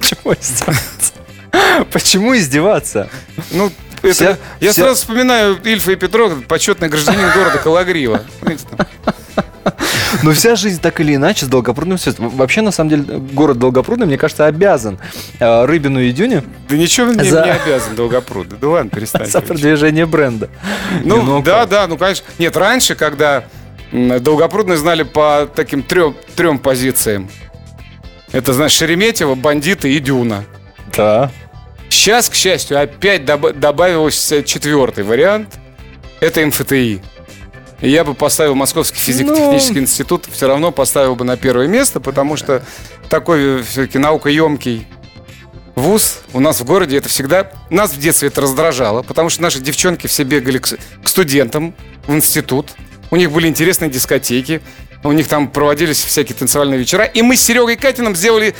Почему 0.00 0.32
издеваться? 0.34 0.74
Почему 1.92 2.36
издеваться? 2.36 3.08
Ну, 3.50 3.70
это, 4.02 4.12
Вся- 4.14 4.38
я 4.60 4.70
вся- 4.72 4.82
сразу 4.82 4.96
вспоминаю 4.96 5.58
Ильфа 5.64 5.92
и 5.92 5.96
Петрова, 5.96 6.34
почетный 6.48 6.88
гражданин 6.88 7.30
города 7.34 7.58
Калагрива. 7.58 8.22
Но 10.22 10.32
вся 10.32 10.56
жизнь 10.56 10.80
так 10.80 11.00
или 11.00 11.14
иначе 11.14 11.44
с 11.46 11.48
Долгопрудным 11.48 11.96
связана. 11.98 12.28
Вообще, 12.30 12.62
на 12.62 12.72
самом 12.72 12.90
деле, 12.90 13.02
город 13.18 13.58
Долгопрудный, 13.58 14.06
мне 14.06 14.18
кажется, 14.18 14.46
обязан 14.46 14.98
э, 15.38 15.64
Рыбину 15.66 16.00
и 16.00 16.10
Дюне 16.12 16.42
Да 16.68 16.76
ничего 16.76 17.06
мне 17.12 17.22
За- 17.30 17.44
не 17.44 17.50
обязан 17.52 17.94
Долгопруд. 17.94 18.48
Да 18.58 18.68
ладно, 18.68 18.90
перестань. 18.90 19.26
за 19.26 19.40
продвижение 19.40 20.06
бренда. 20.06 20.48
Ну, 21.04 21.22
Ну, 21.22 21.42
да, 21.42 21.60
как? 21.60 21.68
да, 21.68 21.86
ну, 21.86 21.96
конечно. 21.96 22.24
Нет, 22.38 22.56
раньше, 22.56 22.94
когда 22.96 23.44
м, 23.92 24.20
Долгопрудные 24.22 24.78
знали 24.78 25.02
по 25.04 25.48
таким 25.54 25.82
трем, 25.82 26.16
трем 26.34 26.58
позициям. 26.58 27.28
Это, 28.32 28.52
знаешь, 28.52 28.72
Шереметьево, 28.72 29.34
Бандиты 29.34 29.92
и 29.92 29.98
Дюна. 29.98 30.44
Да. 30.96 31.30
Сейчас, 31.88 32.28
к 32.28 32.34
счастью, 32.34 32.80
опять 32.80 33.22
доб- 33.22 33.52
добавился 33.52 34.42
четвертый 34.42 35.02
вариант. 35.04 35.58
Это 36.20 36.44
МФТИ. 36.46 37.02
И 37.80 37.88
я 37.88 38.04
бы 38.04 38.14
поставил 38.14 38.54
Московский 38.54 38.98
физико-технический 39.00 39.76
Ну. 39.76 39.80
институт, 39.80 40.26
все 40.30 40.46
равно 40.46 40.70
поставил 40.70 41.16
бы 41.16 41.24
на 41.24 41.36
первое 41.36 41.66
место, 41.66 41.98
потому 41.98 42.36
что 42.36 42.62
такой 43.08 43.62
все-таки 43.62 43.98
наукоемкий 43.98 44.86
вуз 45.74 46.18
у 46.34 46.40
нас 46.40 46.60
в 46.60 46.64
городе, 46.64 46.98
это 46.98 47.08
всегда... 47.08 47.50
Нас 47.70 47.92
в 47.92 47.98
детстве 47.98 48.28
это 48.28 48.42
раздражало, 48.42 49.02
потому 49.02 49.30
что 49.30 49.42
наши 49.42 49.60
девчонки 49.60 50.06
все 50.06 50.24
бегали 50.24 50.58
к, 50.58 50.68
к 51.02 51.08
студентам 51.08 51.74
в 52.06 52.12
институт. 52.14 52.68
У 53.10 53.16
них 53.16 53.32
были 53.32 53.48
интересные 53.48 53.90
дискотеки, 53.90 54.60
у 55.02 55.12
них 55.12 55.28
там 55.28 55.48
проводились 55.48 56.02
всякие 56.02 56.36
танцевальные 56.36 56.78
вечера. 56.78 57.04
И 57.04 57.22
мы 57.22 57.36
с 57.36 57.42
Серегой 57.42 57.76
Катином 57.76 58.14
сделали 58.14 58.54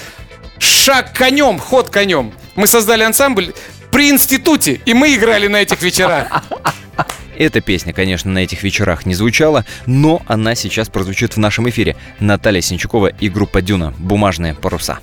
шаг 0.58 1.16
конем, 1.16 1.58
ход 1.58 1.90
конем. 1.90 2.32
Мы 2.56 2.66
создали 2.66 3.02
ансамбль 3.02 3.52
при 3.90 4.10
институте, 4.10 4.80
и 4.84 4.94
мы 4.94 5.14
играли 5.14 5.46
на 5.48 5.62
этих 5.62 5.82
вечерах. 5.82 6.44
Эта 7.38 7.62
песня, 7.62 7.94
конечно, 7.94 8.30
на 8.30 8.38
этих 8.38 8.62
вечерах 8.62 9.06
не 9.06 9.14
звучала, 9.14 9.64
но 9.86 10.20
она 10.26 10.54
сейчас 10.54 10.90
прозвучит 10.90 11.36
в 11.36 11.38
нашем 11.38 11.68
эфире. 11.70 11.96
Наталья 12.18 12.60
Синчукова 12.60 13.06
и 13.06 13.30
группа 13.30 13.62
Дюна 13.62 13.94
«Бумажные 13.98 14.54
паруса». 14.54 14.98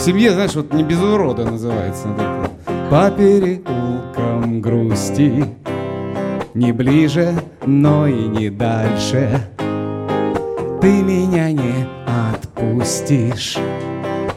В 0.00 0.02
семье, 0.02 0.32
знаешь, 0.32 0.54
вот 0.54 0.72
не 0.72 0.82
без 0.82 0.98
урода 0.98 1.44
называется. 1.44 2.08
По 2.88 3.10
переулкам 3.10 4.62
грусти 4.62 5.44
Не 6.54 6.72
ближе, 6.72 7.32
но 7.64 8.08
и 8.08 8.26
не 8.26 8.50
дальше. 8.50 9.40
Ты 10.80 11.02
меня 11.02 11.52
не 11.52 11.86
отпустишь. 12.32 13.56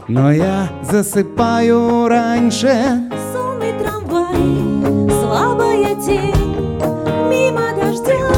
Но 0.06 0.30
я 0.30 0.68
засыпаю 0.82 2.06
раньше. 2.06 3.10
Сонный 3.32 3.72
трамвай, 3.80 5.10
слабая 5.20 5.96
тень. 5.96 6.78
Мимо 7.28 7.74
дождя 7.74 8.28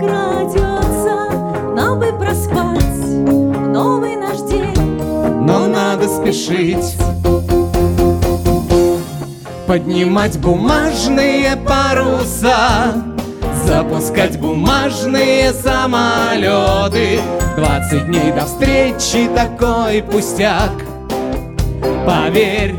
крадется. 0.00 1.28
Нам 1.76 2.00
бы 2.00 2.12
проспать 2.18 3.06
новый 3.72 4.16
наш 4.16 4.38
день. 4.50 5.00
Но 5.40 5.68
надо 5.68 6.08
спешить 6.08 6.96
Поднимать 9.66 10.38
бумажные 10.38 11.56
паруса 11.56 12.92
Запускать 13.64 14.38
бумажные 14.38 15.52
самолеты. 15.52 17.20
20 17.56 18.06
дней 18.06 18.30
до 18.30 18.44
встречи 18.46 19.28
такой 19.34 20.04
пустяк 20.04 20.70
Поверь. 22.06 22.76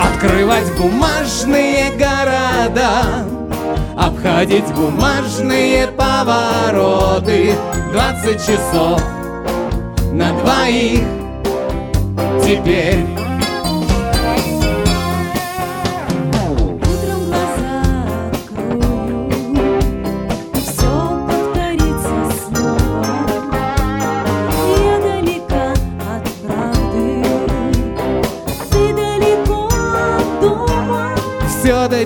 Открывать 0.00 0.72
бумажные 0.78 1.90
города 1.98 3.26
Обходить 3.98 4.72
бумажные 4.74 5.88
повороты. 5.88 7.52
20 7.92 8.46
часов 8.46 9.02
на 10.12 10.32
двоих 10.40 11.04
Теперь 12.42 13.04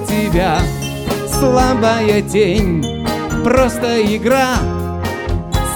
тебя. 0.07 0.59
Слабая 1.29 2.23
тень, 2.23 3.07
просто 3.45 4.03
игра. 4.03 4.57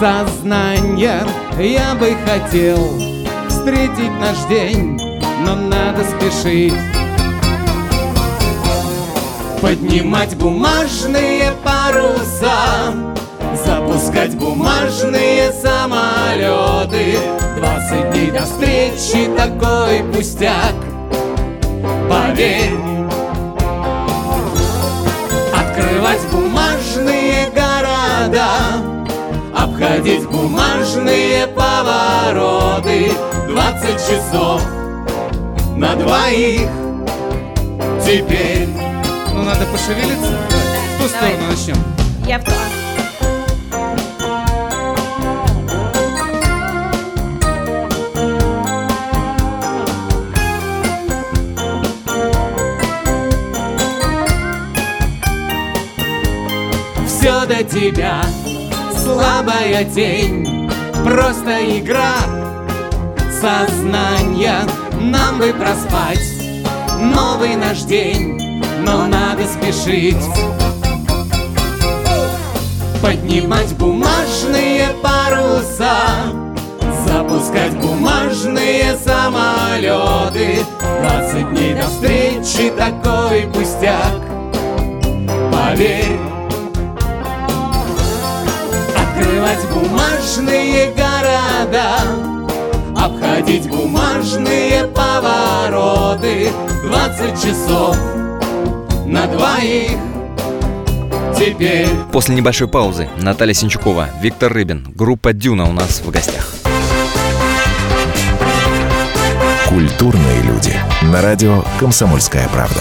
Сознания 0.01 1.25
я 1.57 1.95
бы 1.95 2.17
хотел 2.27 2.79
Встретить 3.49 4.11
наш 4.21 4.37
день, 4.49 5.01
но 5.47 5.55
надо 5.55 6.03
спешить. 6.05 6.75
Поднимать 9.63 10.37
бумажные 10.37 11.53
паруса 11.63 13.15
Запускать 13.65 14.35
бумажные 14.35 15.53
самолеты. 15.53 17.19
20 17.57 18.11
дней 18.11 18.31
до 18.31 18.43
встречи 18.43 19.31
такой 19.37 20.03
пустяк. 20.13 20.75
Поверь 22.11 22.84
бумажные 30.95 31.47
повороты. 31.49 33.13
20 33.49 33.91
часов 33.99 34.63
на 35.77 35.95
двоих. 35.97 36.69
Теперь. 38.05 38.69
Ну 39.33 39.43
надо 39.43 39.67
пошевелиться. 39.67 40.39
В 40.97 41.03
ту 41.03 41.09
Давай. 41.09 41.33
сторону 41.33 41.51
начнем 41.51 41.77
Я 42.27 42.39
в 42.39 42.45
то. 42.45 42.53
Все 57.07 57.47
до 57.47 57.65
тебя. 57.65 58.23
Слабая 59.03 59.85
тень 59.85 60.64
Просто 61.05 61.79
игра. 61.79 62.15
Сознания 63.31 64.61
Нам 64.99 65.39
бы 65.39 65.53
проспать. 65.53 66.19
Новый 66.99 67.57
наш 67.57 67.83
день 67.83 68.63
Но 68.81 69.07
надо 69.07 69.45
спешить. 69.45 70.25
Поднимать 73.03 73.75
бумажные 73.75 74.89
паруса. 75.03 75.95
Запускать 77.07 77.77
бумажные 77.77 78.97
самолеты. 78.97 80.65
Двадцать 81.03 81.51
дней 81.51 81.75
до 81.75 81.83
встречи 81.83 82.71
такой 82.71 83.43
пустяк. 83.53 84.23
Поверь 85.53 86.34
Открывать 89.45 89.69
бумажные 89.75 90.93
города 90.93 91.99
Обходить 92.97 93.69
бумажные 93.69 94.87
повороты 94.87 96.51
Двадцать 96.85 97.43
часов 97.43 97.97
на 99.05 99.27
двоих 99.27 99.99
Теперь 101.39 101.89
После 102.11 102.35
небольшой 102.35 102.69
паузы 102.69 103.11
Наталья 103.19 103.53
Синчукова, 103.53 104.09
Виктор 104.23 104.51
Рыбин, 104.51 104.87
группа 104.95 105.35
«Дюна» 105.35 105.69
у 105.69 105.73
нас 105.73 106.01
в 106.01 106.11
гостях. 106.11 106.55
Культурные 109.69 110.43
люди. 110.43 110.75
На 111.03 111.21
радио 111.21 111.65
«Комсомольская 111.79 112.49
правда». 112.49 112.81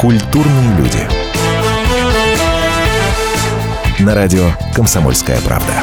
Культурные 0.00 0.78
люди. 0.78 1.06
На 4.02 4.14
радио 4.14 4.52
«Комсомольская 4.74 5.38
правда». 5.42 5.74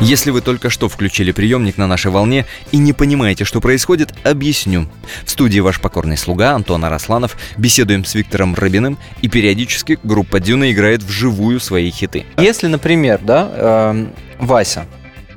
Если 0.00 0.30
вы 0.30 0.40
только 0.40 0.70
что 0.70 0.88
включили 0.88 1.32
приемник 1.32 1.76
на 1.76 1.86
нашей 1.86 2.10
волне 2.10 2.46
и 2.72 2.78
не 2.78 2.94
понимаете, 2.94 3.44
что 3.44 3.60
происходит, 3.60 4.14
объясню. 4.24 4.88
В 5.26 5.30
студии 5.30 5.60
ваш 5.60 5.78
покорный 5.78 6.16
слуга 6.16 6.52
Антон 6.52 6.82
Арасланов. 6.86 7.36
Беседуем 7.58 8.06
с 8.06 8.14
Виктором 8.14 8.54
Рыбиным, 8.54 8.96
и 9.20 9.28
периодически 9.28 9.98
группа 10.02 10.40
Дюна 10.40 10.72
играет 10.72 11.02
вживую 11.02 11.60
свои 11.60 11.90
хиты. 11.90 12.24
Если, 12.38 12.68
например, 12.68 13.20
да, 13.22 13.50
э, 13.52 14.06
Вася, 14.38 14.86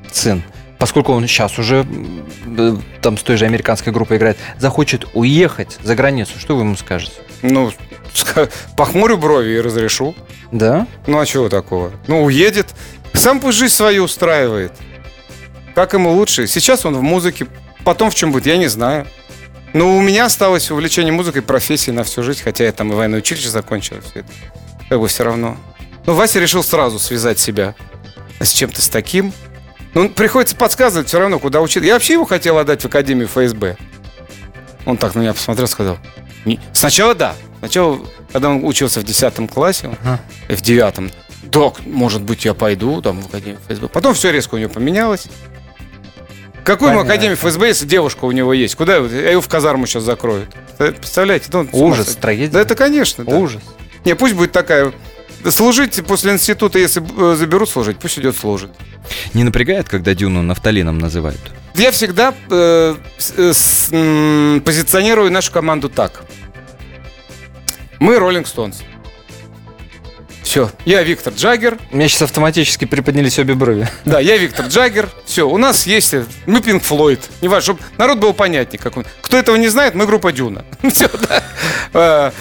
сын, 0.10 0.41
поскольку 0.78 1.13
он 1.13 1.28
сейчас 1.28 1.58
уже 1.60 1.86
э, 2.58 2.76
там 3.02 3.18
с 3.18 3.24
той 3.24 3.38
же 3.38 3.46
американской 3.46 3.92
группой 3.94 4.18
играет, 4.18 4.38
захочет 4.58 5.06
уехать 5.13 5.78
за 5.84 5.96
границу, 5.96 6.34
что 6.40 6.56
вы 6.56 6.62
ему 6.62 6.76
скажете? 6.76 7.16
Ну, 7.42 7.72
похмурю 8.76 9.18
брови 9.18 9.52
и 9.52 9.62
разрешу. 9.62 10.16
Да? 10.52 10.88
Ну, 11.06 11.20
а 11.20 11.26
чего 11.26 11.50
такого? 11.50 11.92
Ну, 12.08 12.24
уедет. 12.24 12.68
Сам 13.13 13.40
пусть 13.40 13.58
жизнь 13.58 13.74
свою 13.74 14.04
устраивает. 14.04 14.72
Как 15.76 15.94
ему 15.94 16.12
лучше. 16.13 16.48
Сейчас 16.48 16.86
он 16.86 16.96
в 16.96 17.02
музыке. 17.02 17.48
Потом 17.84 18.10
в 18.10 18.16
чем 18.16 18.32
будет, 18.32 18.46
я 18.46 18.58
не 18.58 18.68
знаю. 18.68 19.08
Но 19.74 19.98
у 19.98 20.02
меня 20.02 20.26
осталось 20.26 20.72
увлечение 20.72 21.12
музыкой 21.12 21.42
профессией 21.42 21.96
на 21.96 22.04
всю 22.04 22.24
жизнь, 22.24 22.42
хотя 22.44 22.63
я 22.63 22.72
там 22.72 22.92
и 22.92 22.96
военное 22.96 23.20
училище 23.20 23.50
закончил. 23.50 23.98
Все 24.02 24.22
это. 24.22 24.30
Как 24.90 25.00
бы 25.00 25.08
все 25.08 25.24
равно. 25.24 25.58
Но 26.06 26.13
Вася 26.13 26.40
решил 26.40 26.63
сразу 26.63 27.00
связать 27.00 27.38
себя 27.38 27.76
с 28.40 28.52
чем-то 28.52 28.82
с 28.82 28.90
таким. 28.90 29.34
Ну, 29.98 30.10
приходится 30.10 30.56
подсказывать 30.56 31.08
все 31.08 31.20
равно, 31.20 31.40
куда 31.40 31.60
учиться. 31.60 31.88
Я 31.88 31.96
вообще 31.96 32.14
его 32.14 32.26
хотел 32.26 32.60
отдать 32.60 32.84
в 32.84 32.86
Академию 32.86 33.28
ФСБ. 33.28 33.78
Он 34.86 34.96
так 34.96 35.16
на 35.16 35.22
меня 35.22 35.34
посмотрел, 35.34 35.68
сказал. 35.68 35.98
Сначала 36.72 37.16
да. 37.16 37.34
Сначала, 37.58 38.00
когда 38.32 38.50
он 38.50 38.64
учился 38.64 39.00
в 39.00 39.04
10 39.04 39.50
классе, 39.52 39.98
Ага. 40.04 40.20
э, 40.50 40.56
в 40.56 40.62
девятом, 40.62 41.10
да, 41.42 41.74
может 41.88 42.22
быть, 42.22 42.46
я 42.46 42.54
пойду 42.54 43.02
там 43.02 43.22
в 43.22 43.26
Академию 43.26 43.60
ФСБ. 43.68 43.88
Потом 43.88 44.14
все 44.14 44.32
резко 44.32 44.54
у 44.54 44.58
него 44.60 44.70
поменялось. 44.70 45.26
Какую 46.64 46.92
ему 46.92 47.00
Понятно. 47.00 47.14
Академию 47.14 47.38
ФСБ, 47.38 47.68
если 47.70 47.88
девушка 47.88 48.26
у 48.26 48.32
него 48.32 48.54
есть? 48.54 48.76
Куда 48.76 48.98
его? 48.98 49.08
Его 49.08 49.42
в 49.42 49.48
казарму 49.48 49.88
сейчас 49.88 50.04
закроют. 50.04 50.54
Представляете? 50.78 51.48
Ну, 51.52 51.68
Ужас, 51.72 52.16
трагедия. 52.18 52.52
Да 52.52 52.62
это, 52.62 52.76
конечно. 52.76 53.26
да. 53.26 53.36
Ужас. 53.36 53.64
Не, 54.06 54.14
пусть 54.14 54.36
будет 54.36 54.52
такая... 54.52 54.94
Служить 55.50 56.04
после 56.06 56.34
института, 56.34 56.78
если 56.80 57.02
э, 57.02 57.36
заберут 57.36 57.70
служить, 57.70 57.98
пусть 58.00 58.20
идет 58.20 58.36
служит. 58.38 58.72
Не 59.34 59.44
напрягает, 59.44 59.88
когда 59.88 60.14
Дюну 60.14 60.42
нафталином 60.42 60.98
называют? 61.00 61.40
Я 61.76 61.92
всегда 61.92 62.34
э, 62.50 62.96
с- 63.18 63.90
э, 63.92 64.60
позиционирую 64.66 65.32
нашу 65.32 65.52
команду 65.52 65.90
так. 65.90 66.24
Мы 68.00 68.18
Роллинг 68.20 68.48
Стоунс. 68.48 68.80
Все, 70.44 70.72
я 70.86 71.04
Виктор 71.04 71.34
Джаггер. 71.34 71.78
У 71.92 71.98
меня 71.98 72.08
сейчас 72.08 72.22
автоматически 72.24 72.86
приподнялись 72.86 73.38
обе 73.38 73.54
брови. 73.54 73.88
Да, 74.06 74.20
я 74.22 74.38
Виктор 74.38 74.68
Джаггер. 74.68 75.10
Все, 75.26 75.48
у 75.48 75.58
нас 75.58 75.86
есть... 75.86 76.14
э, 76.14 76.26
Мы 76.46 76.62
Пинк 76.62 76.84
Флойд. 76.84 77.20
Не 77.42 77.48
важно, 77.48 77.62
чтобы 77.76 77.80
народ 77.98 78.20
был 78.20 78.34
понятнее. 78.34 78.80
Как 78.80 78.96
он. 78.98 79.06
Кто 79.22 79.38
этого 79.38 79.56
не 79.58 79.68
знает, 79.68 79.94
мы 79.94 80.06
группа 80.06 80.32
Дюна. 80.32 80.64
Все, 80.94 81.10
да. 81.94 82.34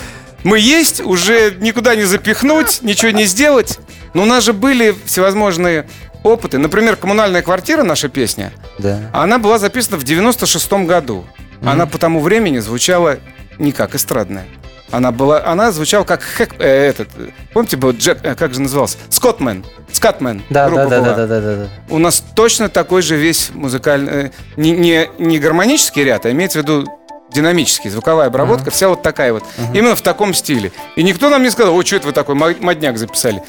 Мы 0.45 0.59
есть, 0.61 1.01
уже 1.01 1.55
никуда 1.61 1.95
не 1.97 2.05
запихнуть, 2.05 2.83
ничего 2.83 3.11
не 3.11 3.25
сделать. 3.25 3.79
Но 4.15 4.23
у 4.23 4.27
нас 4.27 4.45
же 4.45 4.53
были 4.53 4.95
всевозможные 5.05 5.87
опыты. 6.23 6.59
Например, 6.59 6.97
«Коммунальная 6.97 7.43
квартира», 7.43 7.83
наша 7.83 8.09
песня, 8.09 8.53
Да. 8.79 9.11
она 9.13 9.39
была 9.39 9.59
записана 9.59 9.97
в 9.99 10.05
96-м 10.05 10.87
году. 10.87 11.25
Она 11.65 11.87
по 11.87 11.99
тому 11.99 12.21
времени 12.21 12.59
звучала 12.59 13.19
не 13.59 13.73
как 13.73 13.95
эстрадная. 13.95 14.45
Она 14.93 15.11
была, 15.11 15.45
она 15.45 15.73
звучала 15.73 16.05
как 16.05 16.21
хэк- 16.23 16.57
э, 16.61 16.89
этот, 16.91 17.09
помните, 17.53 17.77
был 17.77 17.91
Джек, 17.91 18.19
э, 18.23 18.37
как 18.37 18.55
же 18.55 18.61
назывался? 18.61 18.99
Скоттмен, 19.09 19.65
Скотмен. 19.93 20.45
Да, 20.49 20.69
да, 20.71 20.87
да, 20.87 21.01
была. 21.01 21.15
да, 21.15 21.27
да, 21.27 21.41
да, 21.41 21.57
да. 21.57 21.69
У 21.91 21.99
нас 21.99 22.23
точно 22.37 22.69
такой 22.69 23.03
же 23.03 23.17
весь 23.17 23.51
музыкальный, 23.53 24.13
э, 24.27 24.31
не, 24.57 24.71
не, 24.71 25.11
не 25.19 25.41
гармонический 25.41 26.05
ряд, 26.05 26.25
а 26.27 26.31
имеется 26.31 26.61
в 26.61 26.63
виду 26.63 26.87
динамический, 27.31 27.91
звуковая 27.91 28.29
обработка, 28.29 28.71
вся 28.71 28.89
вот 28.89 29.03
такая 29.03 29.33
вот. 29.33 29.45
Именно 29.75 29.97
в 29.97 30.03
таком 30.03 30.35
стиле. 30.35 30.73
И 30.97 31.03
никто 31.03 31.29
нам 31.29 31.43
не 31.43 31.51
сказал, 31.51 31.75
ой, 31.75 31.85
что 31.85 31.97
это 31.97 32.07
вы 32.07 32.13
такой 32.13 32.35
мо- 32.35 32.55
модняк 32.61 32.99
записали. 32.99 33.43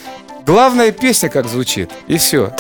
Главная 0.46 0.92
песня 0.92 1.30
как 1.30 1.48
звучит, 1.48 1.92
и 2.08 2.18
все. 2.18 2.52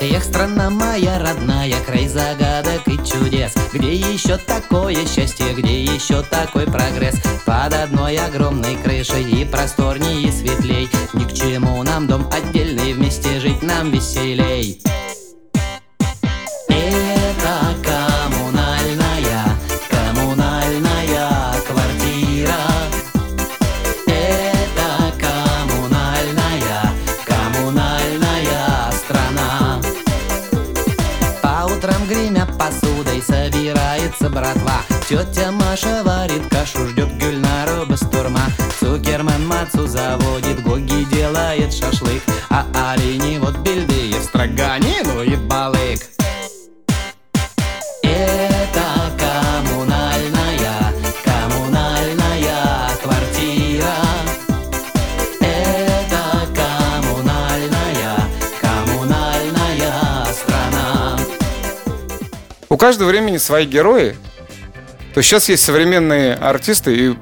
Эх, 0.00 0.24
страна 0.24 0.70
моя 0.70 1.18
родная, 1.18 1.76
край 1.86 2.08
загадок 2.08 2.49
Где 3.72 3.94
еще 3.94 4.36
такое 4.36 5.06
счастье, 5.06 5.54
где 5.54 5.84
еще 5.84 6.22
такой 6.22 6.66
прогресс? 6.66 7.20
Под 7.46 7.72
одной 7.72 8.16
огромной 8.16 8.74
крышей 8.74 9.22
и 9.22 9.44
просторней 9.44 10.24
и 10.24 10.32
светлей. 10.32 10.88
Ни 11.12 11.24
к 11.24 11.32
чему 11.32 11.80
нам 11.84 12.08
дом 12.08 12.28
отдельный, 12.32 12.94
вместе 12.94 13.38
жить 13.38 13.62
нам 13.62 13.90
веселей 13.90 14.80
братва. 34.30 34.82
Тетя 35.08 35.50
Маша 35.50 36.02
варит 36.04 36.48
кашу, 36.48 36.86
ждет 36.88 37.08
Гюльнару 37.18 37.86
бастурма. 37.86 38.42
Цукерман 38.78 39.46
мацу 39.46 39.86
заводит, 39.86 40.62
Гоги 40.62 41.04
делает 41.12 41.72
шашлык. 41.72 42.22
А 42.48 42.64
олени 42.92 43.38
вот 43.38 43.56
бельды 43.58 44.10
и 44.10 44.14
строганину 44.14 45.22
и 45.22 45.36
балык. 45.36 46.09
Каждого 62.80 63.08
времени 63.08 63.36
свои 63.36 63.66
герои. 63.66 64.16
То 65.14 65.18
есть 65.18 65.28
сейчас 65.28 65.48
есть 65.48 65.62
современные 65.64 66.34
артисты, 66.34 66.96
и, 66.96 67.14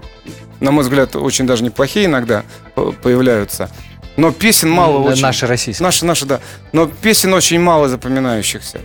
на 0.61 0.70
мой 0.70 0.84
взгляд, 0.84 1.16
очень 1.16 1.46
даже 1.46 1.64
неплохие 1.64 2.06
иногда 2.06 2.44
по- 2.74 2.92
появляются. 2.92 3.70
Но 4.16 4.30
песен 4.32 4.70
мало 4.70 4.98
М, 4.98 5.04
очень. 5.12 5.22
Наши 5.22 5.46
российские. 5.46 5.84
Наши, 5.84 6.04
наши, 6.04 6.26
да. 6.26 6.40
Но 6.72 6.86
песен 6.86 7.32
очень 7.34 7.61
мало 7.61 7.88
запоминающихся. 7.88 8.80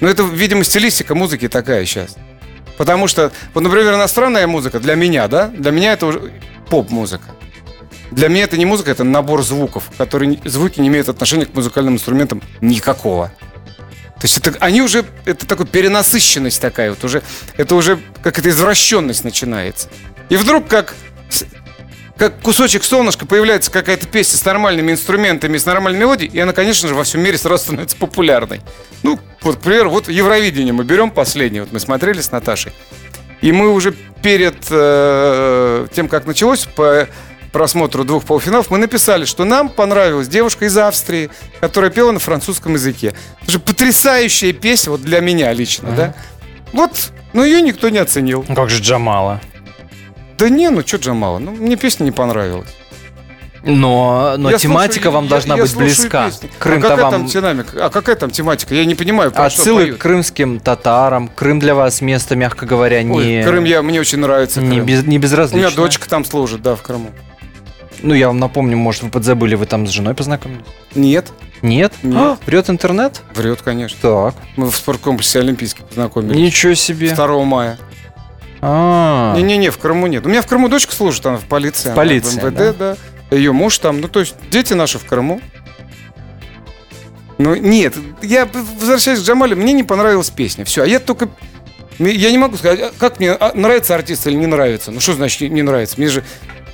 Но 0.00 0.08
это, 0.08 0.22
видимо, 0.22 0.64
стилистика 0.64 1.14
музыки 1.14 1.48
такая 1.48 1.84
сейчас. 1.86 2.16
Потому 2.76 3.06
что, 3.08 3.30
вот, 3.54 3.60
например, 3.62 3.94
иностранная 3.94 4.46
музыка 4.46 4.80
для 4.80 4.94
меня, 4.94 5.28
да, 5.28 5.48
для 5.48 5.70
меня 5.70 5.92
это 5.92 6.06
уже 6.06 6.32
поп-музыка. 6.68 7.24
Для 8.10 8.28
меня 8.28 8.44
это 8.44 8.56
не 8.58 8.66
музыка, 8.66 8.90
это 8.90 9.04
набор 9.04 9.42
звуков, 9.42 9.84
которые 9.96 10.38
звуки 10.44 10.80
не 10.80 10.88
имеют 10.88 11.08
отношения 11.08 11.46
к 11.46 11.54
музыкальным 11.54 11.94
инструментам 11.94 12.42
никакого. 12.60 13.30
То 14.22 14.26
есть 14.26 14.38
это, 14.38 14.56
они 14.60 14.82
уже, 14.82 15.04
это 15.24 15.48
такая 15.48 15.66
перенасыщенность 15.66 16.60
такая, 16.60 16.90
вот 16.90 17.02
уже, 17.02 17.24
это 17.56 17.74
уже 17.74 17.98
как-то 18.22 18.48
извращенность 18.48 19.24
начинается. 19.24 19.88
И 20.28 20.36
вдруг 20.36 20.68
как, 20.68 20.94
как 22.16 22.38
кусочек 22.38 22.84
солнышка 22.84 23.26
появляется 23.26 23.72
какая-то 23.72 24.06
песня 24.06 24.38
с 24.38 24.44
нормальными 24.44 24.92
инструментами, 24.92 25.58
с 25.58 25.66
нормальной 25.66 25.98
мелодией, 25.98 26.30
и 26.30 26.38
она, 26.38 26.52
конечно 26.52 26.88
же, 26.88 26.94
во 26.94 27.02
всем 27.02 27.20
мире 27.20 27.36
сразу 27.36 27.64
становится 27.64 27.96
популярной. 27.96 28.60
Ну, 29.02 29.18
вот, 29.40 29.56
к 29.56 29.60
примеру, 29.60 29.90
вот 29.90 30.08
Евровидение 30.08 30.72
мы 30.72 30.84
берем 30.84 31.10
последнее, 31.10 31.62
вот 31.62 31.72
мы 31.72 31.80
смотрели 31.80 32.20
с 32.20 32.30
Наташей, 32.30 32.70
и 33.40 33.50
мы 33.50 33.72
уже 33.72 33.92
перед 34.22 34.54
э, 34.70 35.88
тем, 35.92 36.06
как 36.06 36.26
началось, 36.26 36.66
по 36.76 37.08
просмотру 37.52 38.04
двух 38.04 38.24
полуфиналов, 38.24 38.70
мы 38.70 38.78
написали, 38.78 39.24
что 39.24 39.44
нам 39.44 39.68
понравилась 39.68 40.26
девушка 40.28 40.64
из 40.64 40.76
Австрии, 40.76 41.30
которая 41.60 41.90
пела 41.90 42.10
на 42.12 42.18
французском 42.18 42.72
языке. 42.74 43.14
Это 43.42 43.52
же 43.52 43.58
потрясающая 43.60 44.52
песня, 44.52 44.92
вот 44.92 45.02
для 45.02 45.20
меня 45.20 45.52
лично, 45.52 45.92
да? 45.92 46.14
Вот, 46.72 47.12
но 47.32 47.44
ее 47.44 47.60
никто 47.60 47.88
не 47.90 47.98
оценил. 47.98 48.44
Ну, 48.48 48.54
Как 48.56 48.70
же 48.70 48.82
Джамала. 48.82 49.40
Да 50.38 50.48
не, 50.48 50.70
ну 50.70 50.80
что 50.84 50.96
Джамала, 50.96 51.38
ну 51.38 51.52
мне 51.52 51.76
песня 51.76 52.04
не 52.04 52.10
понравилась. 52.10 52.68
Но, 53.64 54.34
но 54.38 54.50
Я 54.50 54.58
тематика 54.58 54.94
слушаю- 55.04 55.12
вам 55.12 55.24
я- 55.24 55.30
должна 55.30 55.54
я 55.56 55.62
быть 55.62 55.76
близка. 55.76 56.26
песни. 56.26 56.50
Крым-то 56.58 56.88
а 56.88 56.90
какая 56.90 57.02
вам... 57.04 57.12
там 57.12 57.26
динамика? 57.26 57.86
А 57.86 57.90
какая 57.90 58.16
там 58.16 58.30
тематика? 58.30 58.74
Я 58.74 58.84
не 58.84 58.96
понимаю, 58.96 59.30
про 59.30 59.50
что 59.50 59.60
Отсылы 59.62 59.82
поют. 59.82 59.98
к 59.98 60.00
крымским 60.00 60.58
татарам. 60.58 61.28
Крым 61.28 61.60
для 61.60 61.76
вас 61.76 62.00
место, 62.00 62.34
мягко 62.34 62.66
говоря, 62.66 62.96
Ой, 62.98 63.04
не, 63.04 63.44
Крым 63.44 63.62
я, 63.62 63.82
мне 63.82 64.00
очень 64.00 64.18
нравится. 64.18 64.60
не, 64.60 64.76
Крым. 64.78 64.86
без, 64.86 65.06
не 65.06 65.18
У 65.18 65.20
безразлично. 65.20 65.64
меня 65.68 65.76
дочка 65.76 66.08
там 66.08 66.24
служит, 66.24 66.60
да, 66.62 66.74
в 66.74 66.82
Крыму. 66.82 67.10
Ну, 68.02 68.14
я 68.14 68.26
вам 68.28 68.38
напомню, 68.38 68.76
может, 68.76 69.02
вы 69.02 69.10
подзабыли, 69.10 69.54
вы 69.54 69.66
там 69.66 69.86
с 69.86 69.90
женой 69.90 70.14
познакомились? 70.14 70.62
Нет, 70.94 71.32
Нет? 71.62 71.92
Нет. 72.02 72.16
А, 72.16 72.38
врет 72.46 72.68
интернет? 72.68 73.22
врет, 73.34 73.62
конечно. 73.62 73.96
Так. 74.02 74.34
Мы 74.56 74.70
в 74.70 74.76
спорткомплексе 74.76 75.38
Олимпийский 75.38 75.82
познакомились. 75.82 76.36
Ничего 76.36 76.74
себе. 76.74 77.14
2 77.14 77.44
мая. 77.44 77.78
А, 78.60 79.34
Не-не-не, 79.36 79.70
в 79.70 79.78
Крыму 79.78 80.06
нет. 80.08 80.26
У 80.26 80.28
меня 80.28 80.42
в 80.42 80.46
Крыму 80.46 80.68
дочка 80.68 80.92
служит, 80.94 81.24
она 81.26 81.36
в 81.38 81.44
полиции. 81.44 81.88
она 81.88 81.96
полиции, 81.96 82.40
В 82.40 82.44
МВД, 82.44 82.76
да. 82.76 82.96
Ее 83.30 83.52
муж 83.52 83.78
там. 83.78 84.00
Ну, 84.00 84.08
то 84.08 84.20
есть 84.20 84.34
дети 84.50 84.72
наши 84.72 84.98
в 84.98 85.04
Крыму. 85.04 85.40
Ну, 87.38 87.54
нет, 87.56 87.94
я 88.22 88.48
возвращаюсь 88.78 89.20
к 89.20 89.22
Джамале, 89.24 89.56
мне 89.56 89.72
не 89.72 89.82
понравилась 89.82 90.30
песня. 90.30 90.64
Все, 90.64 90.82
а 90.82 90.86
я 90.86 91.00
только... 91.00 91.28
Я 91.98 92.30
не 92.30 92.38
могу 92.38 92.56
сказать, 92.56 92.80
а 92.80 92.92
как 92.96 93.18
мне, 93.18 93.32
а, 93.32 93.52
нравится 93.54 93.94
артист 93.94 94.26
или 94.26 94.34
не 94.34 94.46
нравится. 94.46 94.90
Ну, 94.92 95.00
что 95.00 95.14
значит 95.14 95.50
не 95.50 95.62
нравится? 95.62 95.96
Мне 95.98 96.08
же, 96.08 96.24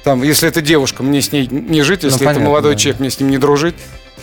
там, 0.08 0.22
если 0.22 0.48
это 0.48 0.62
девушка, 0.62 1.02
мне 1.02 1.20
с 1.20 1.32
ней 1.32 1.46
не 1.48 1.82
жить, 1.82 2.02
если 2.02 2.16
это 2.16 2.24
понятно, 2.24 2.46
молодой 2.48 2.72
да. 2.72 2.78
человек, 2.78 2.98
мне 3.00 3.10
с 3.10 3.20
ним 3.20 3.28
не 3.28 3.36
дружить. 3.36 3.74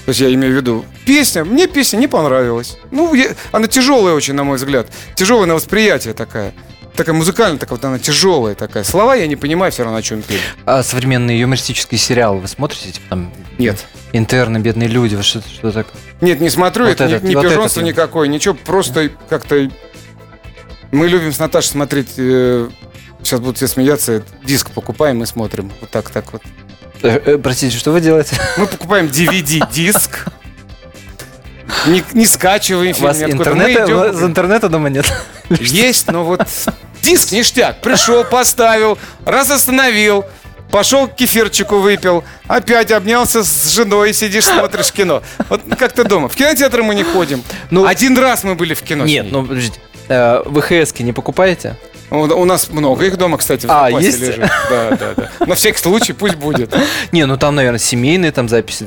То 0.06 0.10
есть 0.10 0.20
я 0.20 0.34
имею 0.34 0.52
в 0.52 0.56
виду, 0.56 0.84
песня, 1.06 1.46
мне 1.46 1.68
песня 1.68 1.98
не 1.98 2.08
понравилась. 2.08 2.78
Ну, 2.90 3.14
я- 3.14 3.36
она 3.52 3.68
тяжелая 3.68 4.16
очень, 4.16 4.34
на 4.34 4.44
мой 4.44 4.58
взгляд. 4.58 4.88
Тяжелая 5.14 5.46
на 5.46 5.54
восприятие 5.54 6.16
такая. 6.16 6.54
Такая 6.96 7.14
музыкальная, 7.14 7.60
такая 7.60 7.78
вот 7.78 7.86
она 7.86 8.00
тяжелая 8.00 8.56
такая. 8.56 8.84
Слова 8.84 9.14
я 9.14 9.28
не 9.28 9.36
понимаю 9.36 9.72
все 9.72 9.84
равно, 9.84 10.00
о 10.00 10.02
чем 10.02 10.24
пели. 10.24 10.40
а 10.66 10.82
современные 10.82 11.40
юмористические 11.40 12.00
сериалы 12.00 12.40
вы 12.40 12.48
смотрите? 12.48 12.92
Типа 12.92 13.06
там 13.10 13.32
Нет. 13.60 13.86
интерны, 14.12 14.58
бедные 14.58 14.90
люди, 14.90 15.14
вот 15.14 15.26
что, 15.26 15.42
что 15.42 15.72
такое? 15.72 16.02
Нет, 16.22 16.42
не 16.42 16.50
смотрю, 16.50 16.86
Вот 16.86 16.94
это 16.94 17.04
этот, 17.04 17.22
не, 17.24 17.30
не 17.30 17.36
вот 17.36 17.44
пижонство 17.44 17.82
этот. 17.82 17.94
никакое, 17.94 18.28
ничего, 18.28 18.56
просто 18.56 19.12
как-то... 19.30 19.70
Мы 20.92 21.08
любим 21.10 21.32
с 21.32 21.38
Наташей 21.38 21.70
смотреть, 21.72 22.14
э, 22.18 22.70
сейчас 23.26 23.40
будут 23.40 23.58
все 23.58 23.68
смеяться, 23.68 24.24
диск 24.44 24.72
покупаем 24.72 25.22
и 25.24 25.26
смотрим. 25.26 25.72
Вот 25.82 25.90
так, 25.90 26.10
так 26.10 26.32
вот. 26.34 26.42
Э, 27.02 27.20
э, 27.26 27.38
простите, 27.38 27.78
что 27.78 27.92
вы 27.92 28.02
делаете? 28.02 28.38
Мы 28.58 28.68
покупаем 28.68 29.08
DVD-диск, 29.08 30.28
не, 31.88 32.04
не 32.14 32.26
скачиваем 32.26 32.92
У 32.92 32.94
фильм, 32.94 33.08
вас. 33.08 33.20
Мы 33.20 33.32
интернета, 33.32 33.86
идем, 33.86 33.98
вас 33.98 34.22
интернета 34.22 34.70
дома 34.70 34.90
нет? 34.90 35.06
Есть, 35.50 36.12
но 36.12 36.24
вот 36.24 36.42
диск 37.02 37.32
ништяк. 37.32 37.82
Пришел, 37.82 38.24
поставил, 38.24 38.98
раз 39.26 39.52
остановил, 39.52 40.26
пошел 40.72 41.08
к 41.08 41.16
кефирчику 41.16 41.80
выпил, 41.80 42.24
опять 42.48 42.92
обнялся 42.92 43.44
с 43.44 43.70
женой, 43.70 44.14
сидишь, 44.14 44.46
смотришь 44.46 44.92
кино. 44.92 45.22
Вот 45.50 45.62
как 45.78 45.92
ты 45.92 46.04
дома. 46.04 46.30
В 46.30 46.36
кинотеатры 46.36 46.84
мы 46.84 46.96
не 46.96 47.04
ходим. 47.04 47.44
Ну, 47.72 47.86
Один 47.86 48.18
раз 48.18 48.44
мы 48.44 48.56
были 48.56 48.74
в 48.74 48.82
кино. 48.82 49.06
с 49.06 49.08
Нет, 49.08 49.28
ну 49.32 49.44
подождите. 49.46 49.80
Э, 50.08 50.44
ВХС-ки 50.46 51.02
не 51.02 51.14
покупаете? 51.14 51.76
У, 52.12 52.46
нас 52.46 52.70
много 52.70 53.06
их 53.06 53.18
дома, 53.18 53.38
кстати, 53.38 53.66
в 53.66 53.70
А, 53.72 53.90
есть? 53.90 54.20
лежит. 54.20 54.40
Да, 54.70 54.90
да, 54.92 55.14
да. 55.16 55.32
На 55.46 55.56
всякий 55.56 55.80
случай 55.80 56.14
пусть 56.14 56.36
будет. 56.36 56.74
Не, 57.12 57.26
ну 57.26 57.38
там, 57.38 57.56
наверное, 57.56 57.80
семейные 57.80 58.32
там 58.32 58.48
записи. 58.48 58.86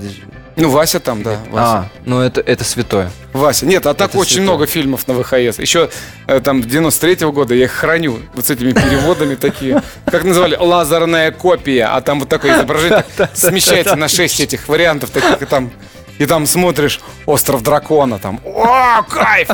Ну, 0.57 0.71
Вася 0.71 0.99
там, 0.99 1.23
да. 1.23 1.37
Вася. 1.51 1.71
А, 1.71 1.89
ну 2.05 2.21
это, 2.21 2.41
это 2.41 2.65
святое. 2.65 3.13
Вася. 3.33 3.65
Нет, 3.65 3.87
а 3.87 3.95
так 3.95 4.11
Это 4.11 4.19
очень 4.19 4.31
святое. 4.31 4.45
много 4.45 4.67
фильмов 4.67 5.07
на 5.07 5.15
ВХС. 5.15 5.59
Еще 5.61 5.89
э, 6.27 6.41
там 6.41 6.61
93-го 6.61 7.31
года 7.31 7.55
я 7.55 7.65
их 7.67 7.71
храню 7.71 8.19
вот 8.35 8.47
с 8.47 8.51
этими 8.51 8.73
переводами 8.73 9.37
такие. 9.37 9.83
Как 10.11 10.25
называли? 10.25 10.57
Лазерная 10.59 11.31
копия. 11.31 11.85
А 11.87 12.01
там 12.01 12.19
вот 12.19 12.29
такое 12.29 12.57
изображение 12.57 13.05
смещается 13.35 13.95
на 13.95 14.09
6 14.09 14.41
этих 14.41 14.69
вариантов 14.69 15.11
таких. 15.11 15.49
Там, 15.49 15.71
и 16.19 16.27
там 16.27 16.47
смотришь 16.47 17.01
«Остров 17.27 17.63
дракона». 17.63 18.19
Там 18.19 18.41
«О, 18.45 19.03
кайф!» 19.03 19.49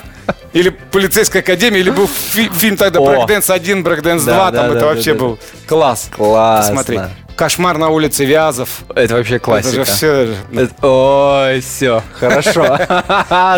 Или 0.53 0.69
«Полицейская 0.71 1.43
академия», 1.43 1.81
или 1.81 1.91
был 1.91 2.07
фи- 2.09 2.51
фильм 2.53 2.77
тогда 2.77 3.01
О. 3.01 3.05
«Брейкдэнс 3.07 3.51
1», 3.51 3.83
«Брейкдэнс 3.83 4.23
2». 4.23 4.27
Да, 4.27 4.51
Там 4.53 4.53
да, 4.53 4.67
это 4.69 4.81
да, 4.81 4.87
вообще 4.87 5.15
был 5.15 5.39
класс. 5.67 6.09
Классно. 6.15 6.77
Посмотреть. 6.77 7.01
«Кошмар 7.37 7.79
на 7.79 7.89
улице 7.89 8.25
Вязов». 8.25 8.69
Это 8.95 9.15
вообще 9.17 9.41
классика. 9.41 9.81
Это 9.81 9.85
же 9.85 9.93
все... 9.93 10.37
Это- 10.55 10.87
Ой, 10.87 11.61
все, 11.61 12.03
хорошо. 12.19 12.62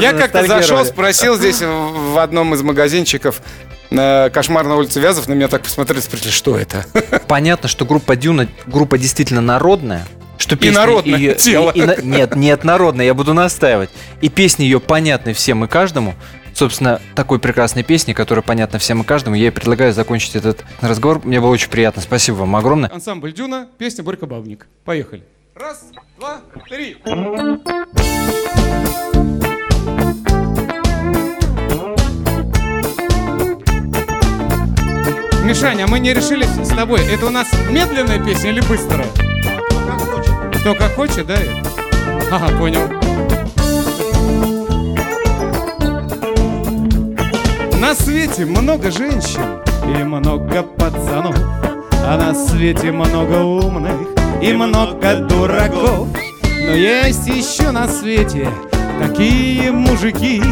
Я 0.01 0.15
как-то 0.19 0.47
зашел, 0.47 0.83
спросил 0.85 1.37
здесь 1.37 1.61
в 1.61 2.15
в 2.15 2.19
одном 2.19 2.55
из 2.55 2.63
магазинчиков 2.63 3.43
э, 3.91 4.31
«Кошмар 4.31 4.65
на 4.67 4.77
улице 4.77 4.99
Вязов», 5.01 5.29
на 5.29 5.35
меня 5.35 5.49
так 5.49 5.61
посмотрели, 5.63 6.01
спросили, 6.01 6.31
что 6.31 6.57
это? 6.57 6.87
Понятно, 7.29 7.69
что 7.69 7.85
группа 7.85 8.17
Дюна 8.17 8.49
группа 8.67 8.97
действительно 8.97 9.43
народная. 9.43 10.07
Что 10.47 10.57
песни 10.57 10.75
народное 10.77 11.19
её- 11.19 11.35
тело. 11.35 11.71
и- 11.73 11.81
и 11.81 12.05
нет, 12.05 12.37
нет, 12.37 12.63
народная, 12.65 13.05
я 13.07 13.15
буду 13.15 13.35
настаивать. 13.35 13.91
И 14.21 14.29
песни 14.29 14.63
ее 14.65 14.79
понятны 14.81 15.33
всем 15.33 15.65
и 15.65 15.69
каждому. 15.69 16.15
Собственно, 16.55 17.01
такой 17.15 17.39
прекрасной 17.39 17.83
песни, 17.83 18.13
которая 18.13 18.43
понятна 18.43 18.79
всем 18.79 19.03
и 19.03 19.05
каждому, 19.05 19.37
я 19.37 19.49
и 19.49 19.51
предлагаю 19.51 19.93
закончить 19.93 20.37
этот 20.37 20.65
разговор. 20.81 21.21
Мне 21.25 21.41
было 21.41 21.51
очень 21.51 21.69
приятно. 21.69 22.01
Спасибо 22.01 22.37
вам 22.37 22.55
огромное. 22.57 22.91
Ансамбль 22.91 23.33
Дюна, 23.33 23.67
песня 23.77 24.05
Борька 24.05 24.27
Бабник. 24.27 24.67
Поехали. 24.85 25.25
Раз, 25.55 25.87
два, 26.19 26.41
три. 26.69 26.97
Мишаня, 35.45 35.85
а 35.85 35.87
мы 35.87 36.01
не 36.01 36.13
решили 36.13 36.45
с 36.45 36.69
тобой, 36.69 37.01
это 37.07 37.27
у 37.27 37.31
нас 37.31 37.49
медленная 37.71 38.23
песня 38.25 38.51
или 38.51 38.61
быстрая? 38.61 39.07
Кто 40.67 40.75
как 40.75 40.97
хочет, 40.97 41.29
да? 41.29 41.37
Ага, 42.33 42.49
понял. 42.59 42.89
На 47.79 47.95
свете 47.95 48.47
много 48.47 48.91
женщин 48.91 49.63
и 49.85 50.03
много 50.03 50.65
пацанов, 50.65 51.37
а 52.05 52.17
на 52.19 52.35
свете 52.35 52.91
много 52.91 53.45
умных 53.45 53.95
и 54.43 54.53
много 54.55 55.15
дураков. 55.19 56.09
Но 56.43 56.73
есть 56.73 57.29
еще 57.29 57.71
на 57.71 57.87
свете 57.87 58.49
такие 59.01 59.71
мужики, 59.71 60.43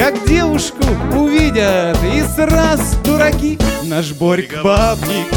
как 0.00 0.26
девушку 0.26 0.82
увидят 1.16 1.96
и 2.02 2.22
сразу 2.22 3.00
дураки. 3.04 3.56
Наш 3.84 4.10
Борька 4.14 4.64
бабник, 4.64 5.32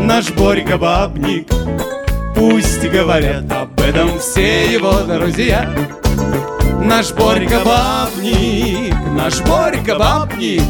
наш 0.00 0.32
Борька 0.32 0.76
бабник, 0.78 1.46
пусть 2.40 2.82
говорят 2.88 3.52
об 3.52 3.78
этом 3.78 4.18
все 4.18 4.72
его 4.72 5.00
друзья. 5.00 5.70
Наш 6.82 7.12
Борька 7.12 7.60
бабник, 7.62 8.94
наш 9.14 9.42
Борька 9.42 9.96
бабник, 9.96 10.62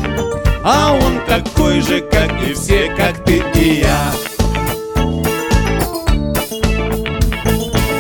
а 0.65 0.93
он 0.93 1.21
такой 1.29 1.81
же, 1.81 2.01
как 2.01 2.33
и 2.43 2.55
все, 2.55 2.93
как 2.97 3.25
ты 3.25 3.45
и 3.55 3.83
я. 3.83 4.13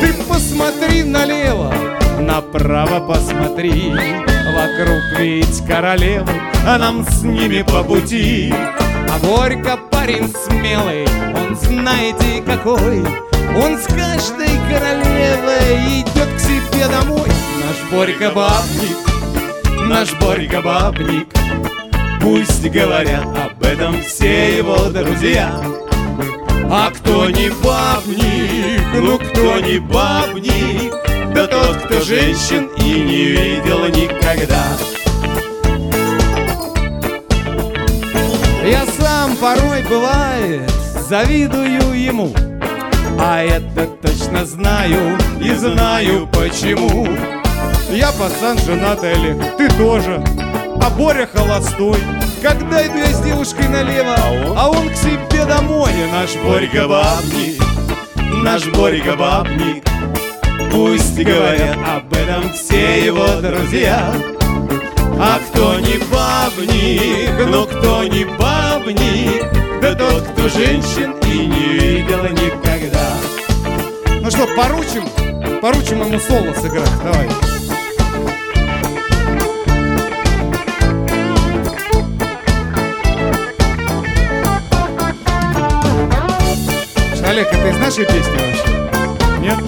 Ты 0.00 0.14
посмотри 0.28 1.04
налево, 1.04 1.72
направо 2.18 2.98
посмотри, 2.98 3.92
вокруг 3.92 5.20
ведь 5.20 5.64
королевы, 5.64 6.32
а 6.66 6.76
нам 6.76 7.06
с 7.08 7.22
ними 7.22 7.62
по 7.62 7.84
пути. 7.84 8.52
А 8.52 9.24
Борька 9.24 9.76
парень 9.76 10.34
смелый, 10.44 11.06
он 11.36 11.54
знаете 11.54 12.42
какой 12.44 13.29
Он 13.56 13.76
с 13.76 13.86
каждой 13.86 14.48
королевой 14.68 16.00
идет 16.00 16.28
к 16.36 16.38
себе 16.38 16.86
домой. 16.88 17.28
Наш 17.58 17.90
Борька 17.90 18.30
бабник, 18.30 19.88
наш 19.88 20.12
Борька 20.14 20.62
бабник. 20.62 21.28
Пусть 22.20 22.64
говорят 22.70 23.26
об 23.36 23.62
этом 23.64 24.00
все 24.02 24.58
его 24.58 24.88
друзья. 24.90 25.60
А 26.70 26.90
кто 26.90 27.28
не 27.28 27.50
бабник, 27.64 28.84
ну 28.94 29.18
кто 29.18 29.58
не 29.58 29.78
бабник? 29.78 30.94
Да 31.34 31.46
тот, 31.46 31.76
кто 31.78 32.00
женщин 32.02 32.70
и 32.76 32.82
не 32.82 33.24
видел 33.24 33.86
никогда. 33.86 34.64
Я 38.64 38.86
сам 38.86 39.36
порой 39.36 39.82
бывает 39.88 40.70
завидую 41.08 42.00
ему 42.00 42.32
А 43.22 43.42
это 43.42 43.86
точно 44.02 44.46
знаю 44.46 45.18
и 45.40 45.50
знаю 45.52 46.26
почему. 46.32 47.06
Я 47.90 48.10
пацан 48.12 48.58
женатый 48.58 49.12
Олег, 49.12 49.56
ты 49.58 49.68
тоже. 49.76 50.24
А 50.82 50.88
Боря 50.88 51.26
холостой 51.26 51.98
Когда 52.40 52.86
иду 52.86 52.96
я 52.96 53.08
с 53.08 53.20
девушкой 53.20 53.68
налево 53.68 54.16
А 54.56 54.70
он? 54.70 54.88
к 54.88 54.96
себе 54.96 55.44
домой. 55.44 55.90
Наш 56.10 56.34
Борька 56.36 56.88
бабник 56.88 57.62
Наш 58.42 58.66
Борька 58.68 59.14
бабник. 59.16 59.84
Пусть 60.72 61.18
говорят 61.18 61.76
об 61.86 62.10
этом 62.14 62.50
все 62.54 63.04
его 63.04 63.26
друзья. 63.42 64.10
А 65.18 65.38
кто 65.50 65.78
не 65.80 65.98
бабник, 66.10 67.46
ну 67.50 67.66
кто 67.66 68.04
не 68.04 68.24
бабник 68.24 69.82
Да 69.82 69.94
тот, 69.94 70.22
кто 70.28 70.48
женщин 70.48 71.12
и 71.26 71.46
не 71.46 71.78
видел 71.78 72.22
никогда 72.22 72.69
Ну 74.32 74.36
что, 74.36 74.46
поручим? 74.54 75.60
Поручим 75.60 76.02
ему 76.02 76.20
соло 76.20 76.54
сыграть, 76.54 76.88
давай 77.02 77.28
Олег, 87.26 87.48
это 87.48 87.68
из 87.70 87.78
нашей 87.78 88.06
песни 88.06 88.36
вообще? 88.36 89.40
Нет? 89.40 89.58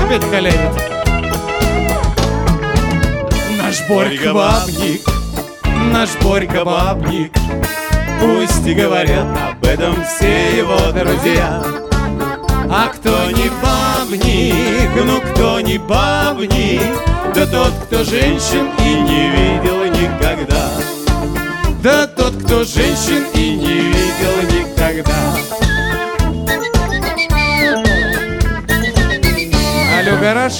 Опять 0.00 0.30
халявит 0.30 0.58
Наш 3.58 3.88
Борька 3.88 4.32
бабник, 4.32 5.00
наш 5.92 6.10
Борька 6.22 6.64
бабник 6.64 7.32
Пусть 8.20 8.64
и 8.64 8.74
говорят 8.74 9.26
об 9.50 9.64
этом 9.64 9.96
все 10.04 10.56
его 10.56 10.92
друзья 10.92 11.64
А 12.70 12.88
кто 12.88 13.30
не 13.30 13.50
бабник, 13.62 15.04
ну 15.04 15.20
кто 15.20 15.60
не 15.60 15.78
бабник 15.78 16.82
Да 17.34 17.46
тот, 17.46 17.72
кто 17.86 18.04
женщин 18.04 18.70
и 18.78 19.00
не 19.00 19.30
видел 19.30 19.84
никогда 19.84 20.70
Да 21.82 22.06
тот, 22.06 22.34
кто 22.42 22.64
женщин 22.64 23.24
и 23.34 23.54
не 23.56 23.80
видел 23.80 24.42
никогда 24.50 25.14
Алло, 29.98 30.18
гараж? 30.20 30.52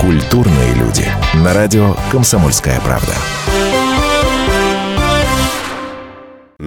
Культурные 0.00 0.74
люди. 0.74 1.06
На 1.34 1.52
радио 1.52 1.94
«Комсомольская 2.10 2.80
правда». 2.80 3.14